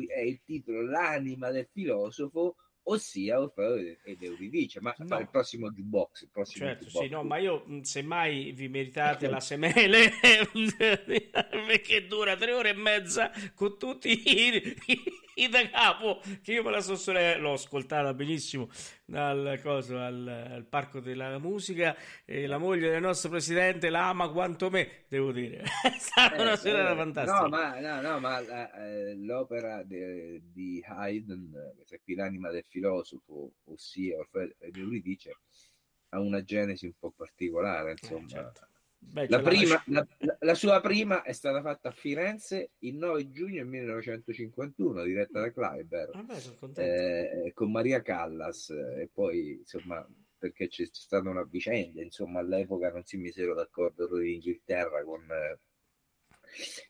è 0.07 0.19
il 0.21 0.41
titolo 0.43 0.81
L'anima 0.83 1.51
del 1.51 1.67
filosofo, 1.71 2.55
ossia 2.83 3.39
Orfeo 3.39 3.75
ed 4.03 4.23
Euridice, 4.23 4.81
ma 4.81 4.93
No. 4.97 5.19
il 5.19 5.29
prossimo 5.29 5.69
jukebox, 5.69 6.21
il 6.23 6.29
prossimo 6.31 6.65
Certo, 6.65 6.85
jukebox. 6.85 7.05
sì, 7.05 7.11
no, 7.11 7.23
ma 7.23 7.37
io 7.37 7.63
semmai 7.81 8.51
vi 8.53 8.67
meritate 8.69 9.27
la 9.27 9.39
semele 9.39 10.09
perché 11.67 12.07
dura 12.07 12.35
tre 12.35 12.53
ore 12.53 12.69
e 12.69 12.73
mezza 12.73 13.31
con 13.53 13.77
tutti 13.77 14.09
i 14.09 14.75
da 15.49 15.69
capo 15.69 16.21
che 16.41 16.53
io 16.53 16.63
me 16.63 16.71
la 16.71 16.81
so 16.81 16.95
solo 16.95 17.19
l'ho 17.37 17.53
ascoltata 17.53 18.13
benissimo 18.13 18.69
dal 19.05 19.59
coso 19.61 19.97
al, 19.99 20.27
al 20.27 20.65
parco 20.65 20.99
della 20.99 21.37
musica 21.39 21.95
e 22.25 22.47
la 22.47 22.57
moglie 22.57 22.89
del 22.89 23.01
nostro 23.01 23.29
presidente 23.29 23.89
la 23.89 24.07
ama 24.09 24.29
quanto 24.29 24.69
me, 24.69 25.05
devo 25.09 25.31
dire. 25.31 25.63
È 25.83 25.97
stata 25.97 26.41
una 26.41 26.53
Eh, 26.53 26.57
serata 26.57 26.93
eh, 26.93 26.95
fantastica. 26.95 27.41
No, 27.41 27.49
ma, 27.49 27.79
no, 27.79 28.01
no, 28.01 28.19
ma 28.19 28.39
la- 28.41 28.73
eh, 28.73 29.15
l'opera 29.15 29.83
de- 29.83 30.41
di 30.51 30.81
Haydn, 30.85 31.53
eh, 31.53 31.75
questa 31.75 31.97
qui 32.03 32.15
l'anima 32.15 32.49
del 32.51 32.63
filosofo, 32.67 33.51
ossia 33.65 34.17
Orfeo 34.17 34.49
ed 34.59 34.75
Euridice, 34.77 35.35
ha 36.09 36.19
una 36.19 36.43
genesi 36.43 36.85
un 36.85 36.93
po' 36.97 37.11
particolare, 37.11 37.91
insomma. 37.91 38.25
Eh, 38.25 38.27
certo. 38.29 38.67
Beh, 39.03 39.27
La, 39.29 39.41
prima, 39.41 39.83
la, 39.87 40.07
la- 40.19 40.37
la 40.39 40.53
sua 40.53 40.79
prima 40.79 41.23
è 41.23 41.33
stata 41.33 41.61
fatta 41.61 41.89
a 41.89 41.91
Firenze 41.91 42.71
il 42.79 42.95
9 42.95 43.29
giugno 43.29 43.65
1951, 43.65 45.03
diretta 45.03 45.41
da 45.41 45.51
Kleiber, 45.51 46.11
sono 46.39 46.55
contento. 46.59 46.81
eh, 46.81 47.51
con 47.53 47.71
Maria 47.71 48.01
Callas, 48.01 48.69
e 48.69 49.09
poi 49.11 49.53
insomma 49.59 50.07
perché 50.37 50.67
c'è, 50.67 50.85
stata 50.91 51.29
una 51.29 51.43
vicenda, 51.43 52.01
insomma 52.01 52.39
all'epoca 52.39 52.89
non 52.91 53.03
si 53.03 53.17
misero 53.17 53.53
d'accordo 53.53 54.07
con 54.07 54.19
l'Inghilterra 54.21 55.03
con 55.03 55.21
eh, 55.29 55.59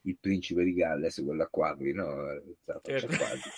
il 0.04 0.18
principe 0.20 0.64
di 0.64 0.74
Galles, 0.74 1.22
quello 1.24 1.44
a 1.44 1.48
quadri, 1.48 1.94
no? 1.94 2.26
La 2.66 2.82
faccia 2.82 3.08
Certo. 3.08 3.50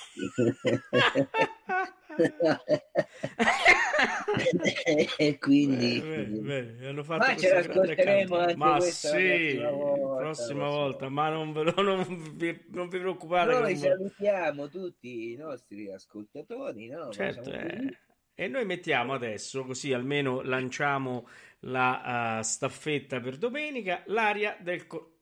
e 5.17 5.39
quindi... 5.39 5.99
Beh, 5.99 6.25
beh, 6.25 6.39
beh, 6.39 6.87
hanno 6.87 7.03
fatto 7.03 7.27
Ma 7.27 7.35
ce 7.35 7.53
l'ascolteremo 7.53 8.37
anche 8.37 8.55
Ma 8.55 8.77
questa 8.77 9.09
la 9.09 9.17
sì, 9.17 9.55
prossima 9.55 9.71
volta, 9.71 10.23
prossima 10.23 10.69
volta, 10.69 11.09
ma 11.09 11.29
non, 11.29 11.51
ve 11.53 11.73
non 11.77 12.35
vi, 12.35 12.65
non 12.69 12.87
vi 12.89 12.99
preoccupate. 12.99 13.51
Noi 13.51 13.75
salutiamo 13.75 14.69
tutti 14.69 15.31
i 15.31 15.35
nostri 15.35 15.91
ascoltatori, 15.91 16.87
no? 16.87 17.11
Certo, 17.11 17.51
eh. 17.51 17.97
E 18.35 18.47
noi 18.47 18.65
mettiamo 18.65 19.13
adesso, 19.13 19.63
così 19.63 19.93
almeno 19.93 20.41
lanciamo 20.41 21.27
la 21.61 22.39
eh, 22.39 22.43
staffetta 22.43 23.19
per 23.19 23.37
domenica, 23.37 24.01
l'aria 24.07 24.57
del, 24.59 24.87
co- 24.87 25.12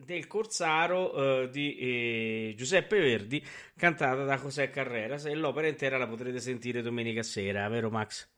del 0.00 0.28
Corsaro 0.28 1.42
eh, 1.42 1.48
di 1.50 1.76
eh, 1.76 2.54
Giuseppe 2.56 3.00
Verdi, 3.00 3.44
cantata 3.76 4.22
da 4.24 4.38
José 4.38 4.70
Carreras, 4.70 5.24
e 5.24 5.34
l'opera 5.34 5.66
intera 5.66 5.98
la 5.98 6.06
potrete 6.06 6.38
sentire 6.38 6.82
domenica 6.82 7.22
sera, 7.24 7.68
vero 7.68 7.90
Max? 7.90 8.30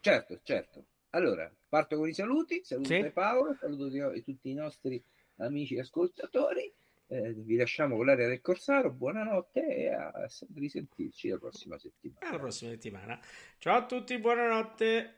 Certo, 0.00 0.40
certo. 0.42 0.84
Allora, 1.10 1.50
parto 1.66 1.96
con 1.96 2.08
i 2.08 2.12
saluti, 2.12 2.62
saluto 2.62 2.88
Sì. 2.88 3.10
Paolo, 3.10 3.56
saluto 3.58 3.88
tutti 4.22 4.50
i 4.50 4.54
nostri 4.54 5.02
amici 5.36 5.78
ascoltatori, 5.78 6.70
eh, 7.06 7.32
vi 7.32 7.56
lasciamo 7.56 7.96
con 7.96 8.04
l'aria 8.04 8.28
del 8.28 8.42
Corsaro, 8.42 8.92
buonanotte 8.92 9.66
e 9.66 9.88
a, 9.88 10.08
a 10.08 10.28
risentirci 10.54 11.28
la 11.28 11.38
prossima 11.38 11.78
settimana. 11.78 12.28
Alla 12.28 12.38
prossima 12.38 12.70
settimana. 12.72 13.18
Ciao 13.56 13.78
a 13.78 13.86
tutti, 13.86 14.18
buonanotte. 14.18 15.17